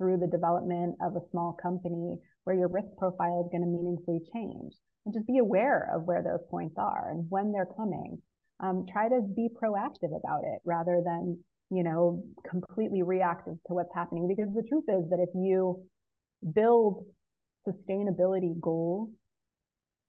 through 0.00 0.16
the 0.16 0.26
development 0.26 0.96
of 1.02 1.14
a 1.14 1.20
small 1.30 1.56
company 1.62 2.16
where 2.44 2.56
your 2.56 2.68
risk 2.68 2.88
profile 2.98 3.44
is 3.44 3.50
going 3.52 3.62
to 3.62 3.68
meaningfully 3.68 4.18
change. 4.32 4.72
And 5.04 5.14
just 5.14 5.26
be 5.26 5.38
aware 5.38 5.90
of 5.94 6.04
where 6.04 6.22
those 6.22 6.40
points 6.50 6.74
are 6.78 7.10
and 7.10 7.26
when 7.28 7.52
they're 7.52 7.68
coming. 7.76 8.18
Um, 8.60 8.84
try 8.90 9.08
to 9.08 9.20
be 9.36 9.48
proactive 9.48 10.12
about 10.16 10.44
it 10.44 10.60
rather 10.64 11.00
than 11.04 11.38
you 11.70 11.82
know 11.82 12.22
completely 12.48 13.02
reactive 13.02 13.54
to 13.68 13.74
what's 13.74 13.94
happening. 13.94 14.28
Because 14.28 14.52
the 14.54 14.66
truth 14.68 14.84
is 14.88 15.08
that 15.10 15.20
if 15.20 15.30
you 15.34 15.82
build 16.54 17.04
sustainability 17.66 18.58
goals 18.60 19.10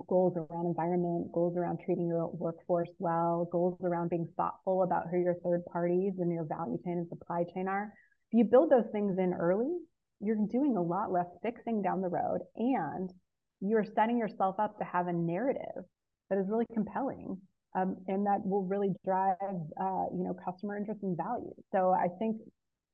goals 0.08 0.36
around 0.38 0.66
environment, 0.66 1.32
goals 1.34 1.56
around 1.58 1.80
treating 1.86 2.08
your 2.08 2.30
workforce 2.34 2.90
well, 3.00 3.48
goals 3.52 3.78
around 3.84 4.10
being 4.10 4.28
thoughtful 4.38 4.84
about 4.84 5.06
who 5.12 5.20
your 5.20 5.36
third 5.44 5.64
parties 5.72 6.14
and 6.20 6.32
your 6.32 6.46
value 6.46 6.78
chain 6.84 6.98
and 6.98 7.08
supply 7.10 7.44
chain 7.54 7.68
are. 7.68 7.94
If 8.32 8.38
you 8.38 8.44
build 8.46 8.72
those 8.72 8.90
things 8.92 9.18
in 9.18 9.34
early, 9.34 9.72
you're 10.20 10.38
doing 10.52 10.78
a 10.78 10.82
lot 10.82 11.12
less 11.12 11.28
fixing 11.42 11.82
down 11.82 12.02
the 12.02 12.08
road 12.08 12.40
and 12.56 13.12
you're 13.60 13.86
setting 13.96 14.18
yourself 14.18 14.56
up 14.60 14.78
to 14.78 14.84
have 14.84 15.08
a 15.08 15.14
narrative 15.14 15.84
that 16.30 16.40
is 16.40 16.46
really 16.50 16.66
compelling 16.74 17.38
um, 17.76 17.96
and 18.08 18.26
that 18.26 18.40
will 18.44 18.64
really 18.64 18.90
drive 19.06 19.36
uh, 19.42 20.06
you 20.14 20.24
know 20.24 20.36
customer 20.46 20.78
interest 20.78 21.02
and 21.04 21.18
value 21.18 21.54
so 21.72 21.92
i 21.92 22.08
think 22.20 22.38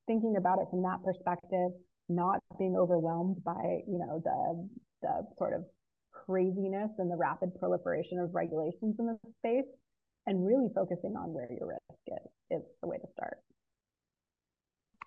thinking 0.07 0.35
about 0.37 0.59
it 0.59 0.67
from 0.69 0.81
that 0.81 0.97
perspective 1.03 1.71
not 2.09 2.39
being 2.57 2.75
overwhelmed 2.77 3.37
by 3.43 3.79
you 3.87 3.97
know 3.97 4.21
the 4.23 4.69
the 5.01 5.27
sort 5.37 5.53
of 5.53 5.63
craziness 6.27 6.91
and 6.97 7.09
the 7.09 7.15
rapid 7.15 7.57
proliferation 7.59 8.19
of 8.19 8.33
regulations 8.33 8.95
in 8.99 9.07
this 9.07 9.33
space 9.39 9.69
and 10.25 10.45
really 10.45 10.67
focusing 10.75 11.15
on 11.15 11.33
where 11.33 11.47
your 11.51 11.67
risk 11.67 11.81
is 12.07 12.59
is 12.59 12.63
the 12.81 12.87
way 12.87 12.97
to 12.97 13.07
start. 13.13 13.37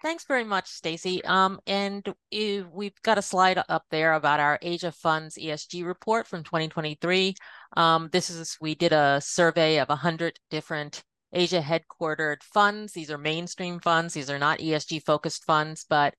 Thanks 0.02 0.24
very 0.24 0.44
much, 0.44 0.66
Stacey. 0.66 1.22
Um, 1.26 1.60
and 1.66 2.14
we've 2.32 3.02
got 3.02 3.18
a 3.18 3.22
slide 3.22 3.62
up 3.68 3.84
there 3.90 4.14
about 4.14 4.40
our 4.40 4.58
Asia 4.62 4.92
Funds 4.92 5.36
ESG 5.36 5.84
report 5.84 6.26
from 6.26 6.42
2023. 6.42 7.34
Um, 7.76 8.08
this 8.10 8.30
is 8.30 8.56
we 8.62 8.74
did 8.74 8.94
a 8.94 9.20
survey 9.22 9.78
of 9.78 9.90
100 9.90 10.40
different 10.48 11.02
Asia 11.34 11.60
headquartered 11.60 12.42
funds. 12.42 12.94
These 12.94 13.10
are 13.10 13.18
mainstream 13.18 13.78
funds. 13.78 14.14
These 14.14 14.30
are 14.30 14.38
not 14.38 14.58
ESG 14.60 15.04
focused 15.04 15.44
funds, 15.44 15.84
but 15.88 16.14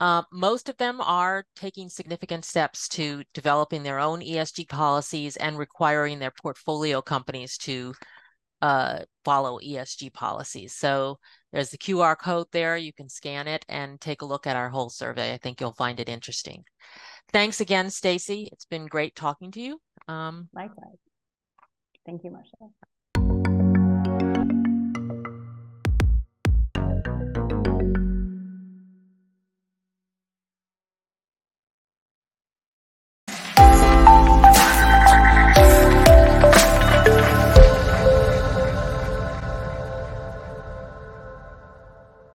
uh, 0.00 0.22
most 0.32 0.70
of 0.70 0.76
them 0.78 1.00
are 1.02 1.44
taking 1.54 1.90
significant 1.90 2.44
steps 2.44 2.88
to 2.88 3.22
developing 3.34 3.82
their 3.82 3.98
own 3.98 4.20
ESG 4.20 4.68
policies 4.68 5.36
and 5.36 5.58
requiring 5.58 6.18
their 6.18 6.32
portfolio 6.42 7.02
companies 7.02 7.58
to 7.58 7.94
uh, 8.62 9.00
follow 9.24 9.58
ESG 9.58 10.12
policies. 10.12 10.74
So 10.74 11.18
there's 11.52 11.70
the 11.70 11.78
QR 11.78 12.16
code 12.18 12.46
there. 12.52 12.76
You 12.76 12.92
can 12.92 13.08
scan 13.08 13.46
it 13.46 13.64
and 13.68 14.00
take 14.00 14.22
a 14.22 14.26
look 14.26 14.46
at 14.46 14.56
our 14.56 14.70
whole 14.70 14.90
survey. 14.90 15.34
I 15.34 15.38
think 15.38 15.60
you'll 15.60 15.72
find 15.72 16.00
it 16.00 16.08
interesting. 16.08 16.64
Thanks 17.32 17.60
again, 17.60 17.90
Stacey. 17.90 18.48
It's 18.52 18.64
been 18.64 18.86
great 18.86 19.14
talking 19.14 19.50
to 19.52 19.60
you. 19.60 19.80
Um, 20.08 20.48
Likewise. 20.54 20.98
Thank 22.06 22.24
you, 22.24 22.30
Marcia. 22.30 22.56